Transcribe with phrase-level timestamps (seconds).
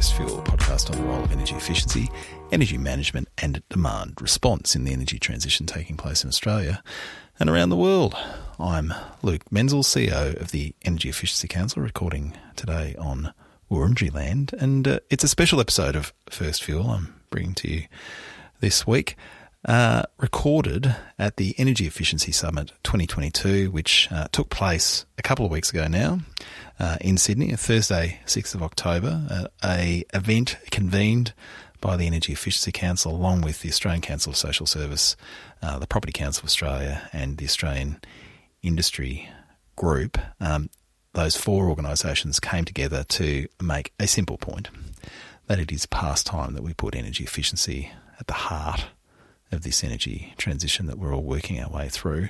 [0.00, 2.10] First Fuel, podcast on the role of energy efficiency,
[2.50, 6.82] energy management, and demand response in the energy transition taking place in Australia
[7.38, 8.16] and around the world.
[8.58, 13.34] I'm Luke Menzel, CEO of the Energy Efficiency Council, recording today on
[13.70, 17.82] Wurundjeri land, and uh, it's a special episode of First Fuel I'm bringing to you
[18.60, 19.16] this week.
[19.66, 25.52] Uh, recorded at the Energy Efficiency Summit 2022, which uh, took place a couple of
[25.52, 26.20] weeks ago now
[26.80, 31.34] uh, in Sydney, Thursday, 6th of October, uh, a event convened
[31.80, 35.16] by the Energy Efficiency Council along with the Australian Council of Social Service,
[35.62, 38.00] uh, the Property Council of Australia, and the Australian
[38.62, 39.28] Industry
[39.76, 40.18] Group.
[40.40, 40.70] Um,
[41.12, 44.70] those four organisations came together to make a simple point
[45.46, 48.86] that it is past time that we put energy efficiency at the heart
[49.52, 52.28] of this energy transition that we're all working our way through.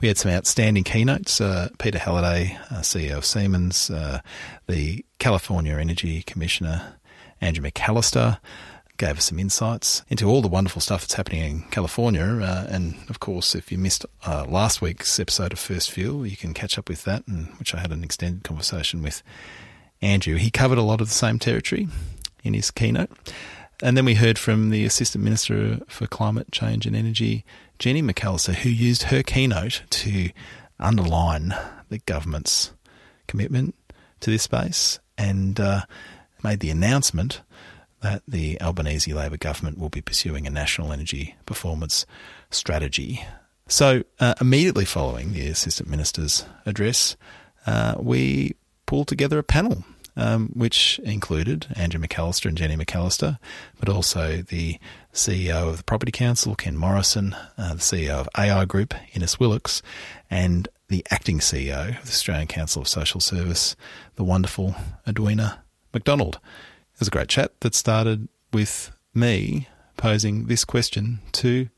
[0.00, 1.40] We had some outstanding keynotes.
[1.40, 4.20] Uh, Peter Halliday, uh, CEO of Siemens, uh,
[4.66, 6.94] the California Energy Commissioner,
[7.40, 8.38] Andrew McAllister,
[9.00, 12.22] gave us some insights into all the wonderful stuff that's happening in California.
[12.22, 16.36] Uh, and of course, if you missed uh, last week's episode of First Fuel, you
[16.36, 19.22] can catch up with that, and which I had an extended conversation with
[20.02, 20.36] Andrew.
[20.36, 21.88] He covered a lot of the same territory
[22.44, 23.10] in his keynote.
[23.82, 27.44] And then we heard from the Assistant Minister for Climate Change and Energy,
[27.78, 30.30] Jenny McAllister, who used her keynote to
[30.78, 31.54] underline
[31.88, 32.72] the government's
[33.26, 33.74] commitment
[34.20, 35.82] to this space and uh,
[36.44, 37.40] made the announcement
[38.02, 42.04] that the Albanese Labor government will be pursuing a national energy performance
[42.50, 43.24] strategy.
[43.66, 47.16] So, uh, immediately following the Assistant Minister's address,
[47.66, 49.84] uh, we pulled together a panel
[50.16, 53.38] um, which included Andrew McAllister and Jenny McAllister,
[53.78, 54.78] but also the
[55.12, 59.82] CEO of the Property Council, Ken Morrison, uh, the CEO of AI Group, Innes Willox,
[60.30, 63.76] and the acting CEO of the Australian Council of Social Service,
[64.16, 64.74] the wonderful
[65.06, 66.38] Edwina McDonald.
[66.94, 71.68] It was a great chat that started with me posing this question to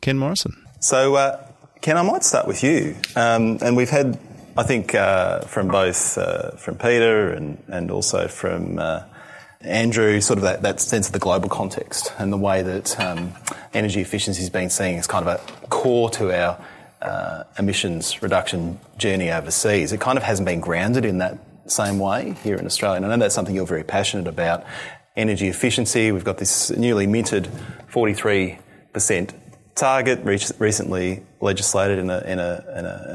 [0.00, 0.64] Ken Morrison.
[0.80, 1.46] So, uh,
[1.80, 2.96] Ken, I might start with you.
[3.16, 4.18] Um, and we've had
[4.56, 9.02] I think uh, from both uh, from Peter and, and also from uh,
[9.60, 13.32] Andrew, sort of that, that sense of the global context and the way that um,
[13.72, 16.64] energy efficiency has been seen as kind of a core to our
[17.02, 19.92] uh, emissions reduction journey overseas.
[19.92, 22.98] It kind of hasn't been grounded in that same way here in Australia.
[22.98, 24.64] And I know that's something you're very passionate about.
[25.16, 27.48] Energy efficiency, we've got this newly minted
[27.90, 28.58] 43%
[29.74, 32.64] target recently legislated in, a, in, a,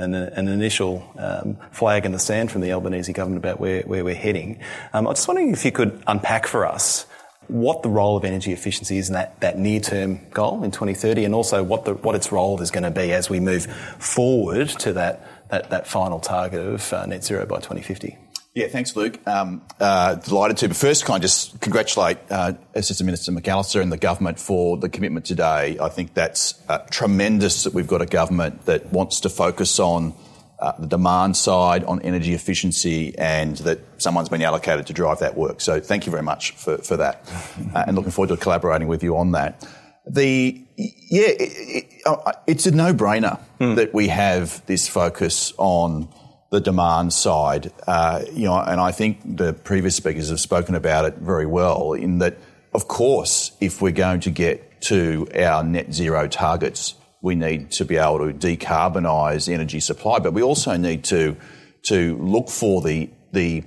[0.04, 3.82] in, a, an initial um, flag in the sand from the Albanese government about where,
[3.84, 4.60] where we're heading.
[4.94, 7.06] Um, I was just wondering if you could unpack for us
[7.48, 11.34] what the role of energy efficiency is in that, that near-term goal in 2030 and
[11.34, 13.66] also what, the, what its role is going to be as we move
[13.98, 18.18] forward to that, that, that final target of uh, net zero by 2050.
[18.60, 19.26] Yeah, thanks, Luke.
[19.26, 20.68] Um, uh, delighted to.
[20.68, 24.90] But first, can I just congratulate uh, Assistant Minister McAllister and the government for the
[24.90, 25.78] commitment today.
[25.80, 30.14] I think that's uh, tremendous that we've got a government that wants to focus on
[30.60, 35.38] uh, the demand side, on energy efficiency, and that someone's been allocated to drive that
[35.38, 35.62] work.
[35.62, 37.32] So thank you very much for, for that.
[37.74, 39.66] Uh, and looking forward to collaborating with you on that.
[40.06, 43.76] The yeah, it, it, uh, it's a no-brainer mm.
[43.76, 46.10] that we have this focus on
[46.52, 47.72] the demand side.
[47.86, 51.94] Uh, you know, and I think the previous speakers have spoken about it very well
[51.94, 52.38] in that,
[52.74, 57.86] of course, if we're going to get to our net zero targets, we need to
[57.86, 61.36] be able to decarbonise energy supply, but we also need to
[61.84, 63.64] to look for the the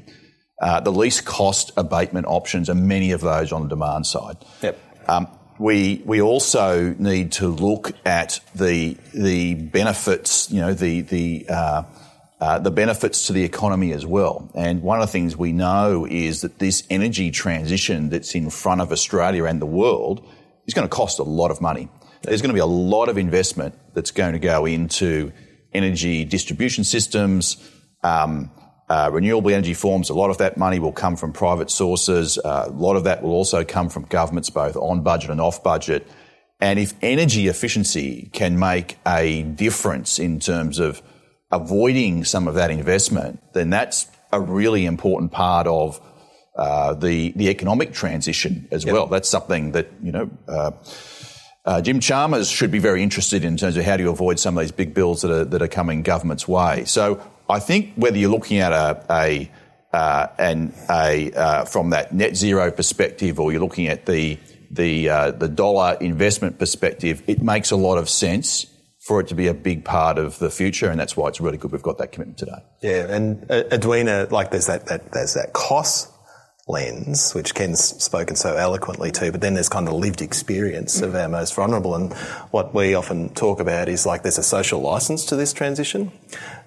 [0.60, 4.36] uh, the least cost abatement options, and many of those on the demand side.
[4.62, 4.78] Yep.
[5.08, 5.28] Um,
[5.58, 11.82] we we also need to look at the the benefits, you know, the the uh,
[12.42, 14.50] uh, the benefits to the economy as well.
[14.56, 18.80] And one of the things we know is that this energy transition that's in front
[18.80, 20.28] of Australia and the world
[20.66, 21.88] is going to cost a lot of money.
[22.22, 25.30] There's going to be a lot of investment that's going to go into
[25.72, 27.58] energy distribution systems,
[28.02, 28.50] um,
[28.88, 30.10] uh, renewable energy forms.
[30.10, 32.38] A lot of that money will come from private sources.
[32.38, 35.62] Uh, a lot of that will also come from governments, both on budget and off
[35.62, 36.08] budget.
[36.60, 41.02] And if energy efficiency can make a difference in terms of
[41.52, 46.00] avoiding some of that investment, then that's a really important part of
[46.56, 48.94] uh, the the economic transition as yep.
[48.94, 49.06] well.
[49.06, 50.30] That's something that you know.
[50.48, 50.72] Uh,
[51.64, 54.58] uh, Jim Chalmers should be very interested in terms of how do you avoid some
[54.58, 56.84] of these big bills that are that are coming government's way.
[56.86, 59.50] So I think whether you're looking at a, a
[59.92, 64.38] uh, and a uh, from that net zero perspective, or you're looking at the
[64.70, 68.66] the uh, the dollar investment perspective, it makes a lot of sense
[69.02, 71.58] for it to be a big part of the future, and that's why it's really
[71.58, 72.62] good we've got that commitment today.
[72.82, 76.08] Yeah, and uh, Edwina, like there's that, that there's that cost
[76.68, 81.16] lens, which Ken's spoken so eloquently to, but then there's kind of lived experience of
[81.16, 81.96] our most vulnerable.
[81.96, 82.12] And
[82.52, 86.12] what we often talk about is like there's a social license to this transition,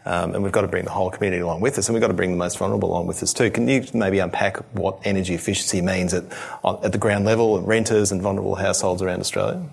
[0.04, 2.10] um, and we've got to bring the whole community along with us, and we've got
[2.10, 3.50] to bring the most vulnerable along with us too.
[3.50, 6.26] Can you maybe unpack what energy efficiency means at,
[6.66, 9.70] at the ground level, renters and vulnerable households around Australia?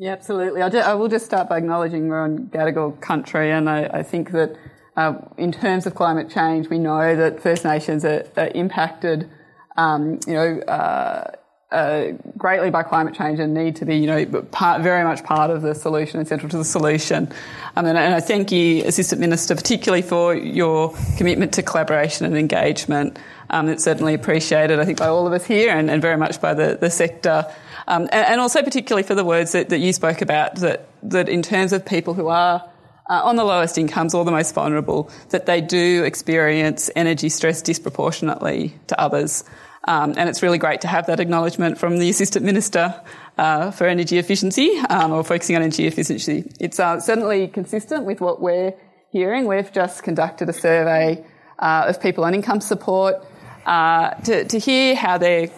[0.00, 0.62] Yeah, absolutely.
[0.62, 4.02] I'll just, I will just start by acknowledging we're on Gadigal country, and I, I
[4.02, 4.56] think that
[4.96, 9.28] uh, in terms of climate change, we know that First Nations are, are impacted
[9.76, 11.32] um, you know, uh,
[11.70, 15.50] uh, greatly by climate change and need to be, you know, part, very much part
[15.50, 17.30] of the solution and central to the solution.
[17.76, 22.38] Um, and, and, I thank you, Assistant Minister, particularly for your commitment to collaboration and
[22.38, 23.18] engagement.
[23.50, 26.40] Um, it's certainly appreciated, I think, by all of us here and, and very much
[26.40, 27.44] by the, the sector.
[27.86, 31.28] Um, and, and, also particularly for the words that, that you spoke about, that, that
[31.28, 32.68] in terms of people who are
[33.08, 37.62] uh, on the lowest incomes or the most vulnerable, that they do experience energy stress
[37.62, 39.44] disproportionately to others.
[39.88, 43.00] Um, and it's really great to have that acknowledgement from the Assistant Minister
[43.38, 46.50] uh, for Energy Efficiency um, or focusing on energy efficiency.
[46.60, 48.74] It's uh, certainly consistent with what we're
[49.10, 49.46] hearing.
[49.46, 51.24] We've just conducted a survey
[51.58, 53.16] uh, of people on income support
[53.66, 55.48] uh, to, to hear how they're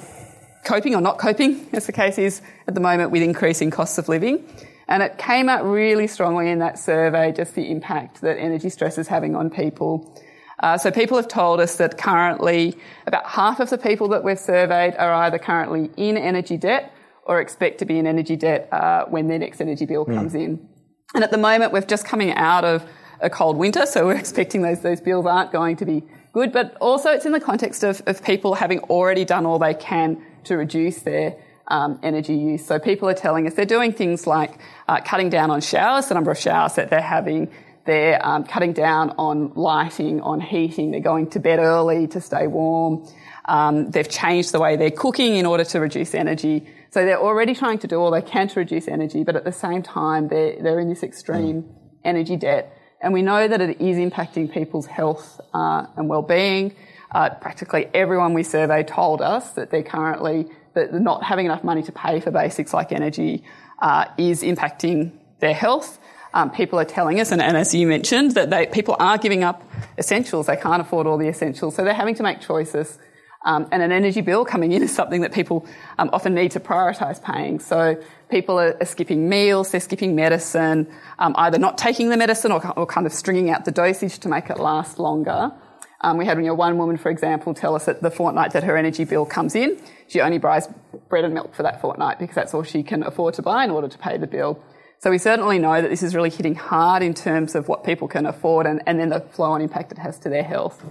[0.64, 4.08] coping or not coping, as the case is at the moment, with increasing costs of
[4.08, 4.46] living.
[4.88, 8.98] And it came out really strongly in that survey just the impact that energy stress
[8.98, 10.20] is having on people.
[10.62, 12.76] Uh, so people have told us that currently
[13.06, 16.92] about half of the people that we've surveyed are either currently in energy debt
[17.24, 20.14] or expect to be in energy debt uh, when their next energy bill mm.
[20.14, 20.68] comes in.
[21.14, 22.84] And at the moment, we're just coming out of
[23.20, 26.52] a cold winter, so we're expecting those those bills aren't going to be good.
[26.52, 30.22] But also, it's in the context of, of people having already done all they can
[30.44, 31.36] to reduce their
[31.68, 32.66] um, energy use.
[32.66, 34.58] So people are telling us they're doing things like
[34.88, 37.50] uh, cutting down on showers, the number of showers that they're having.
[37.84, 40.92] They're um, cutting down on lighting, on heating.
[40.92, 43.08] They're going to bed early to stay warm.
[43.44, 46.66] Um, they've changed the way they're cooking in order to reduce energy.
[46.90, 49.52] So they're already trying to do all they can to reduce energy, but at the
[49.52, 51.74] same time, they're, they're in this extreme mm.
[52.04, 52.76] energy debt.
[53.00, 56.76] And we know that it is impacting people's health uh, and well-being.
[57.12, 61.82] Uh, practically everyone we surveyed told us that they're currently that not having enough money
[61.82, 63.44] to pay for basics like energy
[63.80, 65.98] uh, is impacting their health.
[66.34, 69.44] Um, people are telling us, and, and, as you mentioned, that they, people are giving
[69.44, 69.62] up
[69.98, 70.46] essentials.
[70.46, 72.98] They can't afford all the essentials, so they're having to make choices.
[73.44, 75.66] Um, and an energy bill coming in is something that people
[75.98, 77.58] um, often need to prioritise paying.
[77.58, 78.00] So
[78.30, 80.88] people are, are, skipping meals, they're skipping medicine,
[81.18, 84.28] um, either not taking the medicine or, or, kind of stringing out the dosage to
[84.28, 85.52] make it last longer.
[86.02, 88.64] Um, we had you know, one woman, for example, tell us that the fortnight that
[88.64, 90.68] her energy bill comes in, she only buys
[91.08, 93.70] bread and milk for that fortnight because that's all she can afford to buy in
[93.70, 94.62] order to pay the bill.
[94.98, 98.08] So we certainly know that this is really hitting hard in terms of what people
[98.08, 100.84] can afford and, and then the flow on impact it has to their health.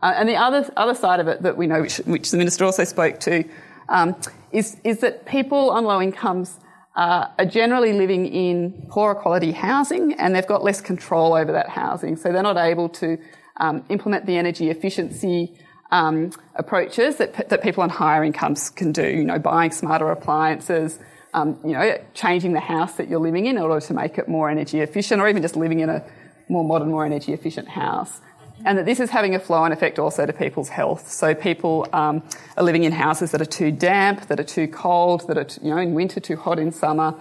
[0.00, 2.64] Uh, and the other, other side of it that we know, which, which the Minister
[2.64, 3.44] also spoke to,
[3.88, 4.16] um,
[4.52, 6.58] is, is that people on low incomes
[6.96, 11.68] uh, are generally living in poorer quality housing and they've got less control over that
[11.68, 12.16] housing.
[12.16, 13.18] So they're not able to
[13.58, 15.52] um, implement the energy efficiency
[15.90, 20.98] um, approaches that, that people on higher incomes can do, you know, buying smarter appliances,
[21.34, 24.28] um, you know, changing the house that you're living in in order to make it
[24.28, 26.04] more energy efficient, or even just living in a
[26.48, 28.20] more modern, more energy efficient house.
[28.64, 31.08] And that this is having a flow on effect also to people's health.
[31.08, 32.22] So people um,
[32.56, 35.70] are living in houses that are too damp, that are too cold, that are, you
[35.70, 37.14] know, in winter too hot in summer.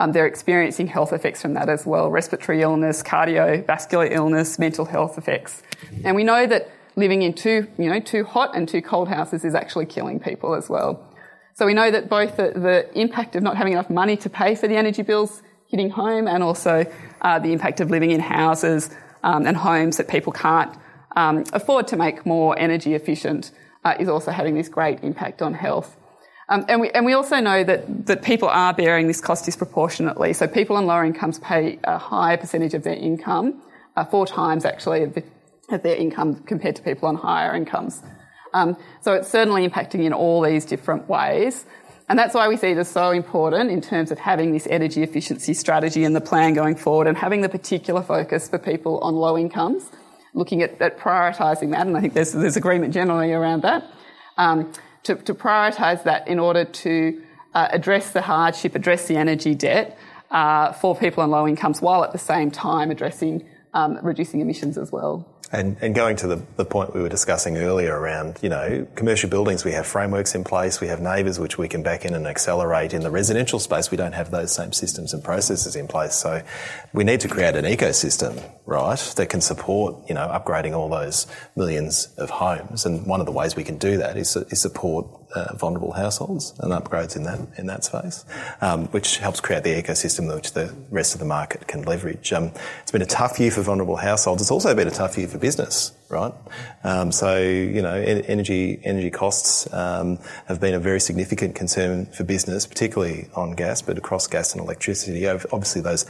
[0.00, 5.18] Um, they're experiencing health effects from that as well respiratory illness, cardiovascular illness, mental health
[5.18, 5.62] effects.
[6.04, 9.44] And we know that living in too, you know, too hot and too cold houses
[9.44, 11.06] is actually killing people as well.
[11.52, 14.54] So we know that both the, the, impact of not having enough money to pay
[14.54, 16.90] for the energy bills hitting home and also
[17.20, 18.88] uh, the impact of living in houses
[19.22, 20.74] um, and homes that people can't
[21.14, 23.50] um, afford to make more energy efficient
[23.84, 25.98] uh, is also having this great impact on health.
[26.50, 30.32] Um, and, we, and we also know that, that people are bearing this cost disproportionately.
[30.32, 33.62] So people on lower incomes pay a higher percentage of their income,
[33.96, 35.22] uh, four times actually of, the,
[35.70, 38.02] of their income compared to people on higher incomes.
[38.52, 41.66] Um, so it's certainly impacting in all these different ways.
[42.08, 45.04] And that's why we see it as so important in terms of having this energy
[45.04, 49.14] efficiency strategy and the plan going forward and having the particular focus for people on
[49.14, 49.88] low incomes,
[50.34, 51.86] looking at, at prioritising that.
[51.86, 53.84] And I think there's, there's agreement generally around that.
[54.36, 54.72] Um,
[55.04, 57.22] to, to prioritise that in order to
[57.54, 59.98] uh, address the hardship, address the energy debt
[60.30, 64.76] uh, for people on low incomes while at the same time addressing um, reducing emissions
[64.76, 65.26] as well.
[65.52, 69.28] And, and going to the, the point we were discussing earlier around, you know, commercial
[69.28, 72.24] buildings, we have frameworks in place, we have NABERS which we can back in and
[72.24, 72.94] accelerate.
[72.94, 76.14] In the residential space, we don't have those same systems and processes in place.
[76.14, 76.42] So
[76.92, 81.26] we need to create an ecosystem, right, that can support, you know, upgrading all those
[81.56, 82.86] millions of homes.
[82.86, 86.54] And one of the ways we can do that is, is support uh, vulnerable households
[86.60, 88.24] and upgrades in that in that space,
[88.60, 92.32] um, which helps create the ecosystem which the rest of the market can leverage.
[92.32, 94.42] Um, it's been a tough year for vulnerable households.
[94.42, 96.32] It's also been a tough year for business, right?
[96.84, 102.24] Um, so you know, energy energy costs um, have been a very significant concern for
[102.24, 105.26] business, particularly on gas, but across gas and electricity.
[105.26, 106.06] Obviously, those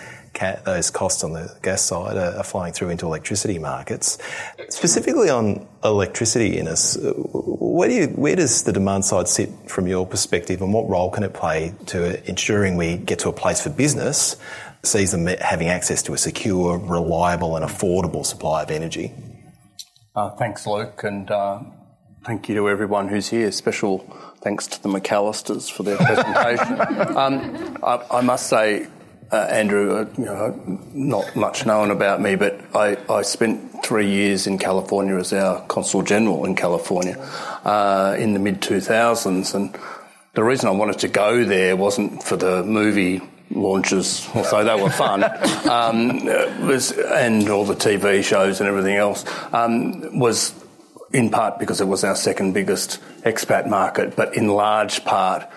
[0.64, 4.18] those costs on the gas side are, are through into electricity markets.
[4.68, 10.06] Specifically on electricity, Innes, where do you, where does the demand side sit from your
[10.06, 13.70] perspective, and what role can it play to ensuring we get to a place for
[13.70, 14.36] business
[14.82, 19.12] sees them having access to a secure, reliable, and affordable supply of energy?
[20.14, 21.60] Uh, thanks, Luke, and uh,
[22.24, 23.52] thank you to everyone who's here.
[23.52, 23.98] Special
[24.42, 26.80] thanks to the McAllisters for their presentation.
[27.16, 28.88] um, I, I, must say,
[29.30, 34.10] uh, Andrew, uh, you know, not much known about me, but I, I, spent three
[34.10, 37.16] years in California as our consul general in California
[37.64, 39.78] uh, in the mid 2000s, and
[40.34, 44.90] the reason I wanted to go there wasn't for the movie launches, although they were
[44.90, 45.24] fun,
[45.68, 46.24] um,
[46.66, 50.54] was and all the TV shows and everything else um, was
[51.12, 55.48] in part because it was our second biggest expat market, but in large part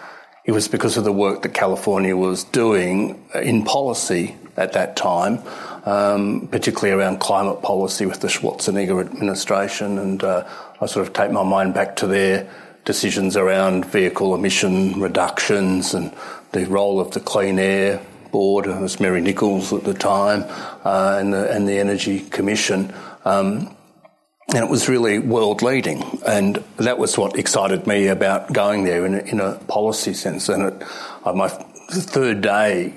[0.46, 5.42] it was because of the work that California was doing in policy at that time,
[5.86, 9.98] um, particularly around climate policy with the Schwarzenegger administration.
[9.98, 10.46] And uh,
[10.82, 12.50] I sort of take my mind back to their
[12.84, 16.14] decisions around vehicle emission reductions and
[16.54, 20.44] the role of the Clean Air Board, it was Mary Nichols at the time,
[20.84, 22.94] uh, and, the, and the Energy Commission.
[23.26, 23.76] Um,
[24.50, 26.04] and it was really world leading.
[26.26, 30.50] And that was what excited me about going there in a, in a policy sense.
[30.50, 30.88] And it,
[31.26, 32.94] uh, my third day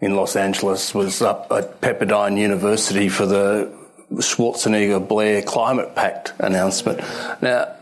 [0.00, 3.72] in Los Angeles was up at Pepperdine University for the
[4.12, 7.00] Schwarzenegger Blair Climate Pact announcement.
[7.42, 7.74] Now,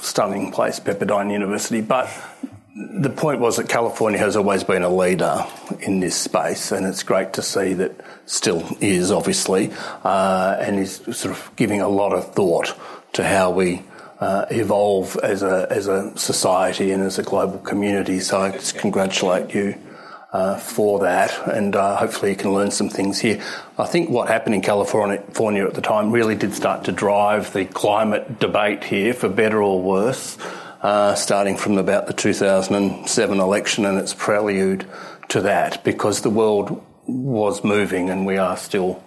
[0.00, 2.10] stunning place, Pepperdine University, but
[2.74, 5.44] the point was that California has always been a leader
[5.80, 9.72] in this space, and it's great to see that still is, obviously,
[10.04, 12.74] uh, and is sort of giving a lot of thought
[13.14, 13.82] to how we
[14.20, 18.20] uh, evolve as a as a society and as a global community.
[18.20, 19.76] So I just congratulate you.
[20.32, 23.42] Uh, for that, and uh, hopefully you can learn some things here.
[23.76, 27.64] I think what happened in California at the time really did start to drive the
[27.64, 30.38] climate debate here, for better or worse
[30.82, 34.86] uh, starting from about the 2007 election and its prelude
[35.28, 39.02] to that, because the world was moving and we are still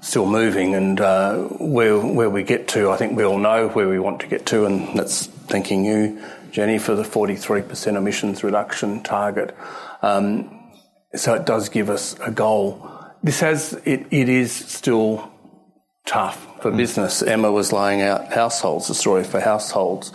[0.00, 0.74] still moving.
[0.74, 4.20] And uh, where where we get to, I think we all know where we want
[4.20, 9.56] to get to, and that's thanking you, Jenny, for the 43% emissions reduction target.
[10.02, 10.54] Um,
[11.14, 12.90] so it does give us a goal.
[13.22, 15.32] This has it, it is still
[16.06, 16.76] tough for mm.
[16.76, 17.22] business.
[17.22, 20.12] Emma was laying out households, the story for households.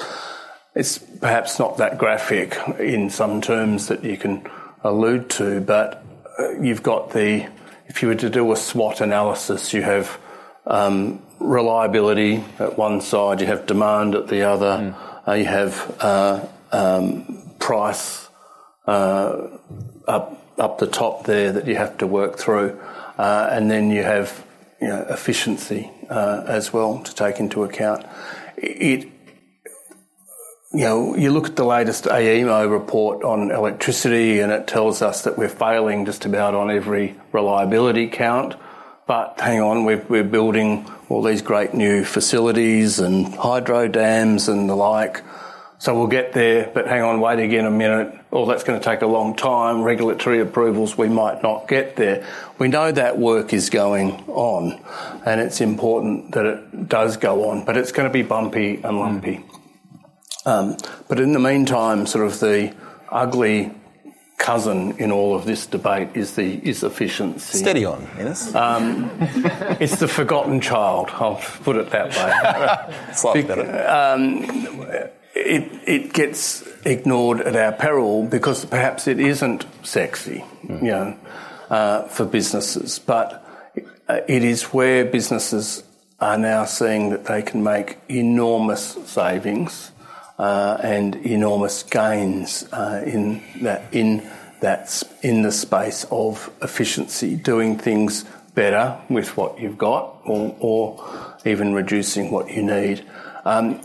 [0.76, 4.50] It's perhaps not that graphic in some terms that you can
[4.84, 6.04] allude to, but
[6.40, 7.48] uh, you've got the,
[7.88, 10.20] if you were to do a SWOT analysis, you have
[10.66, 15.28] um, reliability at one side, you have demand at the other, mm.
[15.28, 18.30] uh, you have uh, um, price
[18.88, 19.48] uh,
[20.08, 22.80] up up the top there that you have to work through,
[23.18, 24.46] uh, and then you have
[24.80, 28.06] you know, efficiency uh, as well to take into account.
[28.58, 29.10] It
[30.74, 35.22] you know, you look at the latest AEMO report on electricity and it tells us
[35.24, 38.56] that we're failing just about on every reliability count.
[39.06, 44.68] But hang on, we're, we're building all these great new facilities and hydro dams and
[44.68, 45.22] the like.
[45.78, 48.18] So we'll get there, but hang on, wait again a minute.
[48.32, 49.84] Oh, that's going to take a long time.
[49.84, 52.26] Regulatory approvals, we might not get there.
[52.58, 54.82] We know that work is going on
[55.24, 58.98] and it's important that it does go on, but it's going to be bumpy and
[58.98, 59.36] lumpy.
[59.36, 59.53] Mm.
[60.46, 62.74] Um, but in the meantime, sort of the
[63.10, 63.72] ugly
[64.44, 67.60] cousin in all of this debate is the is efficiency.
[67.60, 68.54] Steady on, Innes.
[68.54, 69.10] Um,
[69.80, 71.10] it's the forgotten child.
[71.14, 72.96] I'll put it that way.
[73.14, 73.88] Slightly better.
[73.88, 74.44] Um,
[75.34, 80.82] it it gets ignored at our peril because perhaps it isn't sexy, mm.
[80.82, 81.18] you know,
[81.70, 83.00] uh, for businesses.
[83.00, 83.40] But
[84.28, 85.84] it is where businesses
[86.20, 89.93] are now seeing that they can make enormous savings
[90.38, 94.30] uh, and enormous gains uh, in that in
[94.62, 98.26] that in the space of efficiency, doing things
[98.56, 103.06] better with what you've got, or, or even reducing what you need.
[103.46, 103.82] Um,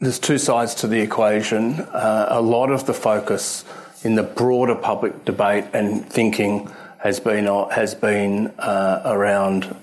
[0.00, 1.80] there's two sides to the equation.
[1.80, 3.64] Uh, a lot of the focus
[4.02, 9.76] in the broader public debate and thinking has been has been uh, around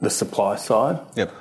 [0.00, 1.00] the supply side.
[1.16, 1.32] Yep.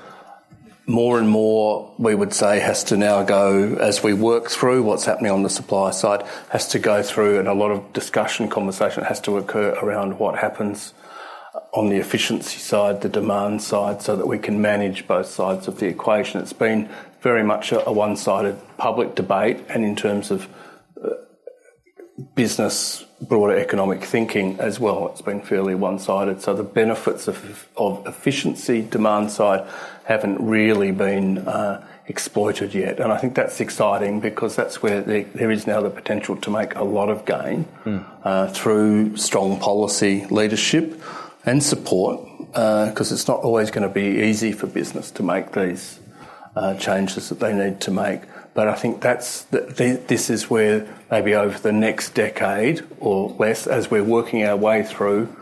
[0.86, 5.06] More and more, we would say, has to now go as we work through what's
[5.06, 9.06] happening on the supply side, has to go through, and a lot of discussion, conversation
[9.06, 10.94] has to occur around what happens
[11.74, 15.80] on the efficiency side, the demand side, so that we can manage both sides of
[15.80, 16.42] the equation.
[16.42, 16.90] It's been
[17.22, 20.48] very much a, one sided public debate, and in terms of
[21.02, 21.12] uh,
[22.36, 26.42] business, broader economic thinking as well, it's been fairly one sided.
[26.42, 29.66] So the benefits of, of efficiency, demand side,
[30.06, 33.00] haven't really been uh, exploited yet.
[33.00, 36.50] And I think that's exciting because that's where there, there is now the potential to
[36.50, 38.06] make a lot of gain mm.
[38.24, 41.02] uh, through strong policy leadership
[41.46, 45.54] and support because uh, it's not always going to be easy for business to make
[45.54, 46.00] these
[46.56, 48.22] uh, changes that they need to make.
[48.54, 53.90] But I think that's this is where maybe over the next decade or less, as
[53.90, 55.36] we're working our way through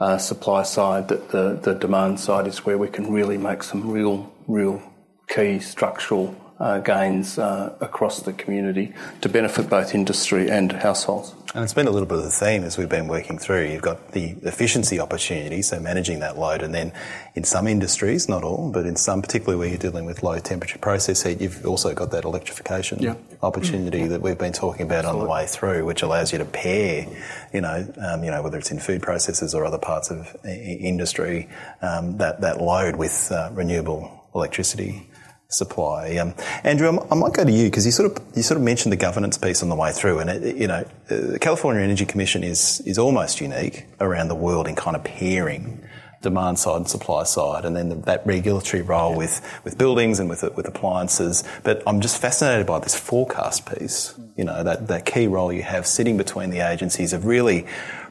[0.00, 3.90] uh, supply side, that the, the demand side is where we can really make some
[3.90, 4.82] real, real
[5.28, 11.34] key structural uh, gains uh, across the community to benefit both industry and households.
[11.54, 13.68] And it's been a little bit of the theme as we've been working through.
[13.68, 16.92] You've got the efficiency opportunity, so managing that load, and then
[17.34, 20.78] in some industries, not all, but in some, particularly where you're dealing with low temperature
[20.78, 23.14] process heat, you've also got that electrification yeah.
[23.42, 25.20] opportunity that we've been talking about Absolutely.
[25.20, 27.06] on the way through, which allows you to pair,
[27.54, 31.48] you know, um, you know, whether it's in food processes or other parts of industry,
[31.80, 35.08] um, that that load with uh, renewable electricity
[35.50, 36.16] supply.
[36.16, 38.92] Um, Andrew, I might go to you because you sort of you sort of mentioned
[38.92, 42.44] the governance piece on the way through, and it, you know, the California Energy Commission
[42.44, 45.82] is is almost unique around the world in kind of pairing
[46.20, 50.28] demand side and supply side, and then the, that regulatory role with with buildings and
[50.28, 51.44] with with appliances.
[51.64, 54.14] But I'm just fascinated by this forecast piece.
[54.36, 57.66] You know, that that key role you have sitting between the agencies of really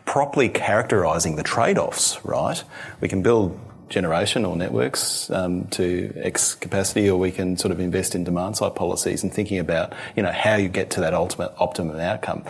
[0.06, 2.18] properly characterising the trade-offs.
[2.26, 2.64] Right,
[3.00, 7.80] we can build generation or networks um, to X capacity, or we can sort of
[7.80, 11.14] invest in demand side policies and thinking about you know how you get to that
[11.14, 12.44] ultimate optimum outcome.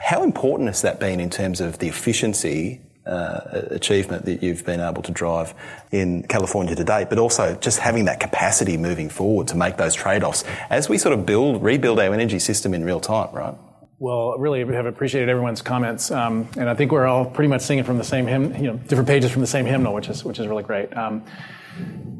[0.00, 3.40] How important has that been in terms of the efficiency uh,
[3.70, 5.54] achievement that you've been able to drive
[5.90, 9.94] in California to date, but also just having that capacity moving forward to make those
[9.94, 13.54] trade-offs as we sort of build, rebuild our energy system in real time, right?
[13.98, 17.84] Well, really have appreciated everyone's comments, um, and I think we're all pretty much singing
[17.84, 20.40] from the same hymn, you know, different pages from the same hymnal, which is which
[20.40, 20.94] is really great.
[20.96, 21.22] Um,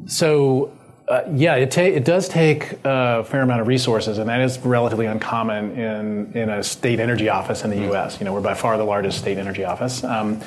[0.05, 0.71] so,
[1.09, 4.57] uh, yeah, it, ta- it does take a fair amount of resources, and that is
[4.59, 8.19] relatively uncommon in in a state energy office in the U.S.
[8.19, 10.41] You know, we're by far the largest state energy office, um,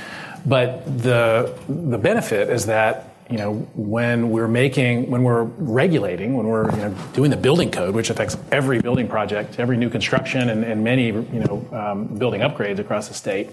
[0.47, 6.47] but the the benefit is that you know, when we're making, when we're regulating, when
[6.47, 10.49] we're you know, doing the building code, which affects every building project, every new construction,
[10.49, 13.51] and, and many you know um, building upgrades across the state,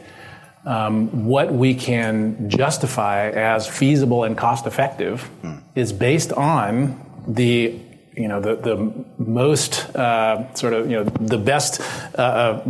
[0.65, 5.61] um, what we can justify as feasible and cost effective mm.
[5.75, 7.77] is based on the
[8.15, 11.81] you know the the most uh, sort of you know the best
[12.17, 12.61] uh,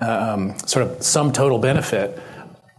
[0.00, 2.18] uh um, sort of sum total benefit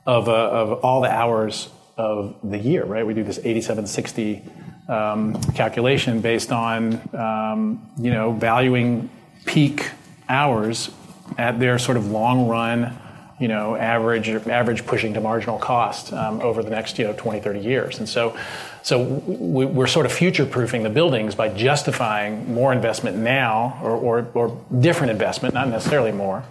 [0.06, 3.06] of uh, of all the hours of the year, right?
[3.06, 4.44] We do this 8760
[4.88, 9.10] um, calculation based on, um, you know, valuing
[9.46, 9.90] peak
[10.30, 10.92] hours
[11.38, 12.98] at their sort of long run,
[13.40, 17.40] you know, average average pushing to marginal cost um, over the next, you know, 20,
[17.40, 18.00] 30 years.
[18.00, 18.38] And so,
[18.84, 24.26] so we, are sort of future proofing the buildings by justifying more investment now or,
[24.34, 26.44] or, different investment, not necessarily more,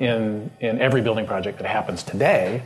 [0.00, 2.62] in, in every building project that happens today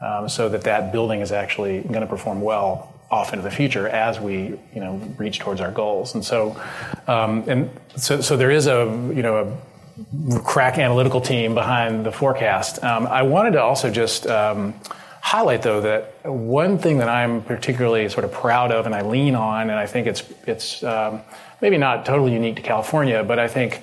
[0.00, 3.88] um, so that that building is actually going to perform well off into the future
[3.88, 6.14] as we you know reach towards our goals.
[6.14, 6.60] And so
[7.06, 12.12] um, and so so there is a you know a crack analytical team behind the
[12.12, 12.82] forecast.
[12.84, 14.74] Um, I wanted to also just um,
[15.22, 19.34] highlight though that one thing that I'm particularly sort of proud of and I lean
[19.34, 21.22] on, and I think it's it's um,
[21.60, 23.80] maybe not totally unique to California, but I think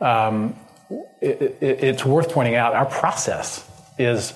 [0.00, 0.56] um,
[1.20, 4.34] it, it, it's worth pointing out our process is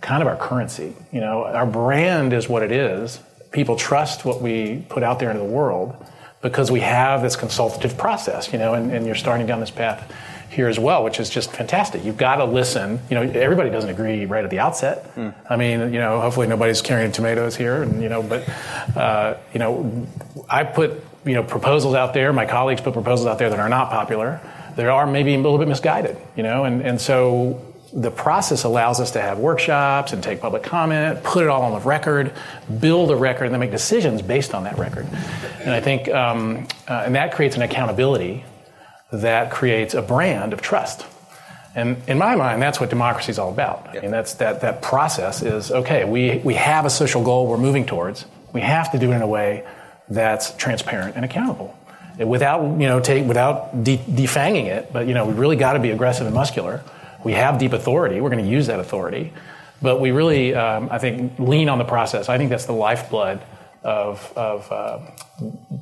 [0.00, 0.94] kind of our currency.
[1.12, 3.20] You know, our brand is what it is.
[3.50, 5.96] People trust what we put out there into the world
[6.40, 10.12] because we have this consultative process, you know, and, and you're starting down this path
[10.50, 12.04] here as well, which is just fantastic.
[12.04, 13.00] You've got to listen.
[13.10, 15.14] You know, everybody doesn't agree right at the outset.
[15.14, 15.34] Mm.
[15.48, 18.48] I mean, you know, hopefully nobody's carrying tomatoes here, and you know, but
[18.96, 20.06] uh, you know,
[20.48, 22.32] I put you know proposals out there.
[22.32, 24.40] My colleagues put proposals out there that are not popular.
[24.76, 27.60] They are maybe a little bit misguided, you know, and and so
[27.92, 31.72] the process allows us to have workshops and take public comment, put it all on
[31.72, 32.32] the record,
[32.80, 35.06] build a record, and then make decisions based on that record.
[35.60, 38.44] And I think, um, uh, and that creates an accountability
[39.12, 41.06] that creates a brand of trust.
[41.74, 43.88] And in my mind, that's what democracy is all about.
[43.88, 47.56] I mean, that's that, that process is okay, we, we have a social goal we're
[47.56, 48.24] moving towards.
[48.52, 49.66] We have to do it in a way
[50.08, 51.76] that's transparent and accountable.
[52.18, 55.78] Without, you know, take, without de- defanging it, but, you know, we really got to
[55.78, 56.82] be aggressive and muscular.
[57.24, 58.20] We have deep authority.
[58.20, 59.32] We're going to use that authority.
[59.80, 62.28] But we really, um, I think, lean on the process.
[62.28, 63.40] I think that's the lifeblood
[63.84, 64.98] of, of uh,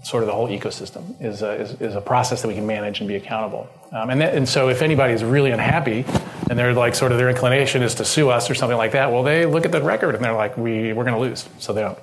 [0.03, 3.01] sort of the whole ecosystem is a, is, is, a process that we can manage
[3.01, 3.69] and be accountable.
[3.91, 6.05] Um, and, that, and so if anybody is really unhappy
[6.51, 9.11] and they're like sort of their inclination is to sue us or something like that,
[9.11, 11.49] well, they look at the record and they're like, we, we're going to lose.
[11.59, 11.99] So they don't.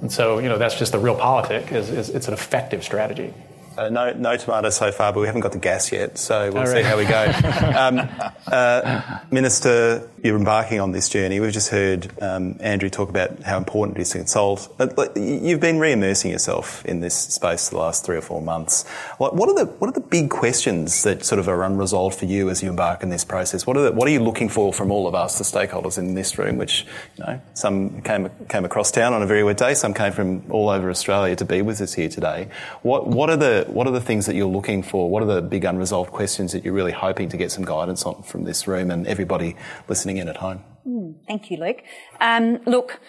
[0.00, 3.34] And so, you know, that's just the realpolitik is, is it's an effective strategy.
[3.76, 6.66] Uh, no, no tomato so far, but we haven't got the gas yet, so we'll
[6.66, 7.32] see how we go.
[7.76, 8.08] Um,
[8.46, 11.40] uh, Minister, you're embarking on this journey.
[11.40, 14.74] We've just heard um, Andrew talk about how important it is to consult.
[15.14, 18.86] You've been re-immersing yourself in this space the last three or four months.
[19.18, 22.24] What, what, are the what are the big questions that sort of are unresolved for
[22.24, 23.66] you as you embark in this process?
[23.66, 26.14] What are the, what are you looking for from all of us, the stakeholders in
[26.14, 26.56] this room?
[26.56, 26.86] Which
[27.18, 30.44] you know, some came came across town on a very wet day, some came from
[30.50, 32.48] all over Australia to be with us here today.
[32.82, 35.10] What what are the what are the things that you're looking for?
[35.10, 38.22] What are the big unresolved questions that you're really hoping to get some guidance on
[38.22, 39.56] from this room and everybody
[39.88, 40.62] listening in at home?
[40.86, 41.82] Mm, thank you, Luke.
[42.20, 43.00] Um, look,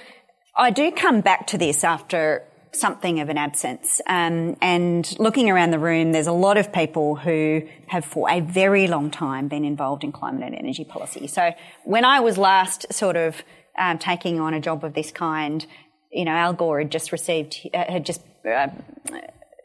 [0.56, 2.44] I do come back to this after
[2.74, 4.02] something of an absence.
[4.08, 8.40] Um, and looking around the room, there's a lot of people who have for a
[8.40, 11.28] very long time been involved in climate and energy policy.
[11.28, 11.52] So
[11.84, 13.42] when I was last sort of
[13.78, 15.66] um, taking on a job of this kind,
[16.12, 18.68] you know, Al Gore had just received, uh, had just uh,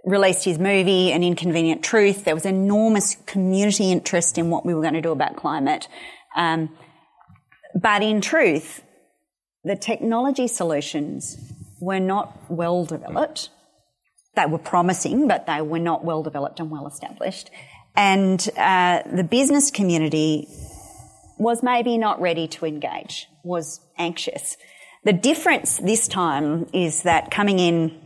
[0.05, 2.25] released his movie, An Inconvenient Truth.
[2.25, 5.89] There was enormous community interest in what we were going to do about climate.
[6.37, 6.71] Um,
[7.75, 8.83] but in truth,
[9.65, 11.37] the technology solutions
[11.81, 13.51] were not well developed.
[14.35, 17.51] They were promising, but they were not well developed and well established.
[17.95, 20.49] And uh, the business community
[21.39, 24.57] was maybe not ready to engage, was anxious.
[25.05, 28.01] The difference this time is that coming in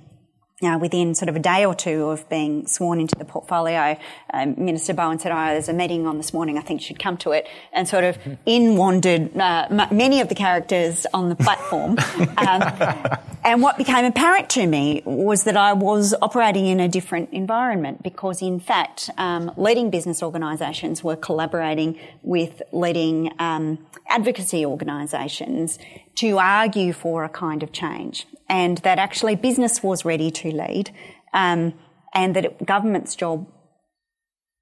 [0.62, 3.98] uh, within sort of a day or two of being sworn into the portfolio,
[4.32, 6.56] um, Minister Bowen said, "Oh, there's a meeting on this morning.
[6.56, 8.16] I think you should come to it." And sort of
[8.46, 11.98] in wandered uh, m- many of the characters on the platform.
[12.38, 17.32] um, and what became apparent to me was that I was operating in a different
[17.32, 25.78] environment because, in fact, um, leading business organisations were collaborating with leading um, advocacy organisations
[26.16, 30.90] to argue for a kind of change and that actually business was ready to lead,
[31.32, 31.74] um,
[32.14, 33.46] and that it, government's job,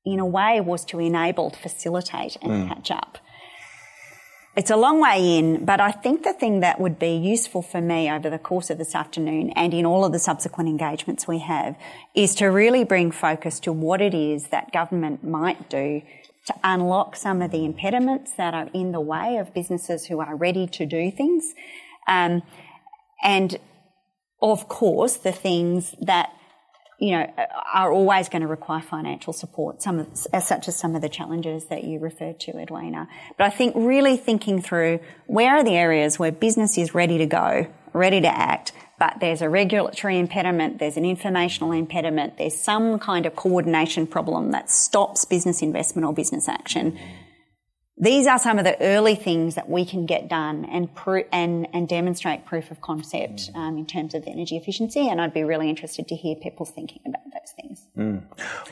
[0.04, 2.68] in a way, was to enable, facilitate, and mm.
[2.68, 3.18] catch up.
[4.56, 7.80] It's a long way in, but I think the thing that would be useful for
[7.80, 11.40] me over the course of this afternoon and in all of the subsequent engagements we
[11.40, 11.76] have
[12.14, 16.02] is to really bring focus to what it is that government might do
[16.46, 20.36] to unlock some of the impediments that are in the way of businesses who are
[20.36, 21.54] ready to do things.
[22.06, 22.42] Um,
[23.22, 23.58] and
[24.42, 26.30] of course, the things that
[27.00, 27.26] you know
[27.72, 30.08] are always going to require financial support, some of,
[30.44, 33.08] such as some of the challenges that you referred to, Edwina.
[33.38, 37.26] But I think really thinking through where are the areas where business is ready to
[37.26, 38.72] go, ready to act,
[39.04, 44.52] but there's a regulatory impediment, there's an informational impediment, there's some kind of coordination problem
[44.52, 46.98] that stops business investment or business action
[47.96, 50.88] these are some of the early things that we can get done and
[51.32, 53.56] and, and demonstrate proof of concept mm.
[53.56, 55.08] um, in terms of energy efficiency.
[55.08, 57.86] And I'd be really interested to hear people's thinking about those things.
[57.96, 58.22] Mm.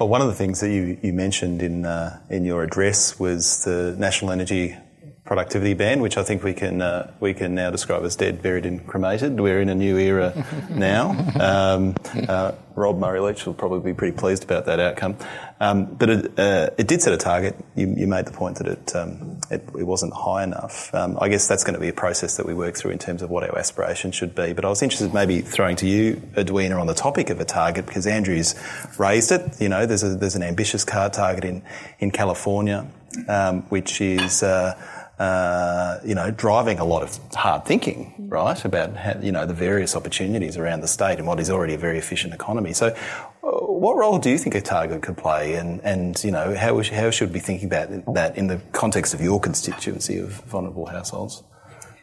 [0.00, 3.64] Well, one of the things that you, you mentioned in uh, in your address was
[3.64, 4.76] the National Energy
[5.24, 8.66] Productivity Plan, which I think we can uh, we can now describe as dead, buried,
[8.66, 9.38] and cremated.
[9.38, 11.10] We're in a new era now.
[11.38, 11.94] Um,
[12.28, 15.16] uh, Rob Murray Leach will probably be pretty pleased about that outcome.
[15.60, 17.56] Um, but it, uh, it, did set a target.
[17.76, 20.92] You, you made the point that it, um, it, it wasn't high enough.
[20.92, 23.22] Um, I guess that's going to be a process that we work through in terms
[23.22, 24.54] of what our aspiration should be.
[24.54, 27.86] But I was interested maybe throwing to you, Edwina, on the topic of a target
[27.86, 28.56] because Andrew's
[28.98, 29.60] raised it.
[29.60, 31.62] You know, there's a, there's an ambitious car target in
[32.00, 32.88] in California,
[33.28, 34.42] um, which is.
[34.42, 34.74] Uh,
[35.18, 39.54] uh, you know, driving a lot of hard thinking, right, about how, you know the
[39.54, 42.72] various opportunities around the state and what is already a very efficient economy.
[42.72, 46.56] So, uh, what role do you think a target could play, and and you know
[46.56, 50.30] how how should we be thinking about that in the context of your constituency of
[50.46, 51.44] vulnerable households?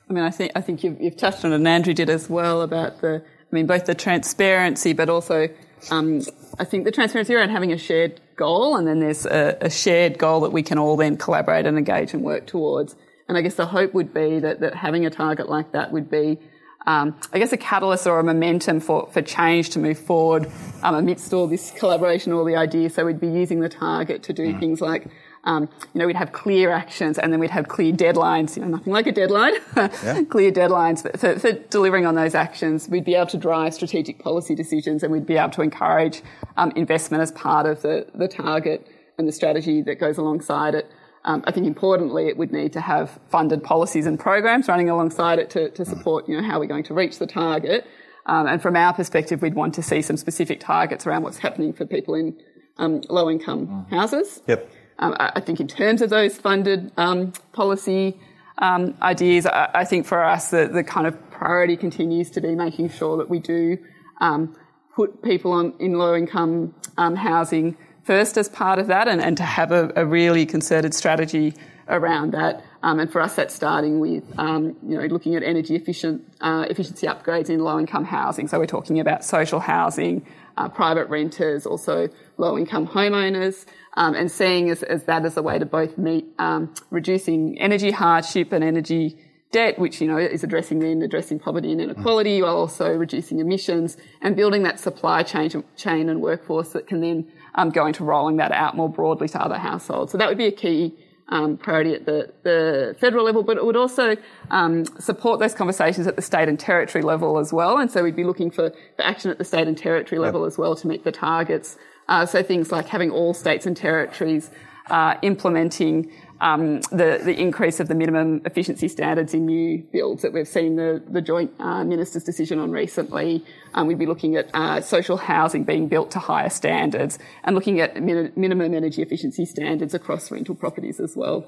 [0.10, 2.30] I mean, I think I think you've, you've touched on it, and Andrew did as
[2.30, 3.22] well about the.
[3.52, 5.50] I mean, both the transparency, but also
[5.90, 6.22] um,
[6.60, 10.18] I think the transparency around having a shared goal, and then there's a, a, shared
[10.18, 12.96] goal that we can all then collaborate and engage and work towards.
[13.28, 16.10] And I guess the hope would be that, that having a target like that would
[16.10, 16.40] be,
[16.88, 20.50] um, I guess, a catalyst or a momentum for, for change to move forward
[20.82, 22.96] um, amidst all this collaboration, all the ideas.
[22.96, 24.60] So we'd be using the target to do mm.
[24.60, 25.08] things like
[25.46, 28.56] um, you know, we'd have clear actions and then we'd have clear deadlines.
[28.56, 30.24] You know, nothing like a deadline, yeah.
[30.24, 32.90] clear deadlines for, for, delivering on those actions.
[32.90, 36.22] We'd be able to drive strategic policy decisions and we'd be able to encourage
[36.58, 40.92] um, investment as part of the, the target and the strategy that goes alongside it.
[41.26, 45.38] Um, I think importantly, it would need to have funded policies and programs running alongside
[45.40, 47.86] it to, to support, you know, how we're going to reach the target.
[48.26, 51.74] Um, and from our perspective, we'd want to see some specific targets around what's happening
[51.74, 52.38] for people in
[52.78, 53.90] um, low income mm.
[53.90, 54.42] houses.
[54.48, 54.72] Yep.
[55.00, 58.20] Um, I think in terms of those funded um, policy
[58.58, 62.54] um, ideas, I, I, think for us the, the, kind of priority continues to be
[62.54, 63.78] making sure that we do
[64.20, 64.58] um,
[64.94, 69.38] put people on, in low income um, housing first as part of that and, and
[69.38, 71.54] to have a, a, really concerted strategy
[71.88, 72.62] around that.
[72.84, 77.08] Um, and for us, that's starting with you know looking at energy efficient uh, efficiency
[77.08, 78.50] upgrades in low income housing.
[78.50, 80.26] So we're talking about social housing,
[80.60, 85.42] uh, private renters, also low income homeowners um, and seeing as, as, that as a
[85.42, 89.18] way to both meet um, reducing energy hardship and energy
[89.52, 93.98] debt, which you know is addressing then addressing poverty and inequality, while also reducing emissions
[94.22, 98.38] and building that supply chain, chain and workforce that can then um, go into rolling
[98.38, 100.12] that out more broadly to other households.
[100.12, 100.94] So that would be a key.
[101.32, 104.18] Um, priority at the, the, federal level, but it would also
[104.50, 107.78] um, support those conversations at the state and territory level as well.
[107.78, 110.48] And so we'd be looking for, for action at the state and territory level yep.
[110.48, 111.78] as well to meet the targets
[112.10, 114.50] uh, so things like having all states and territories
[114.90, 120.34] uh, implementing um, the, the increase of the minimum efficiency standards in new builds that
[120.34, 123.44] we've seen the, the joint uh, minister's decision on recently.
[123.74, 127.80] Um, we'd be looking at uh, social housing being built to higher standards and looking
[127.82, 131.46] at min- minimum energy efficiency standards across rental properties as well.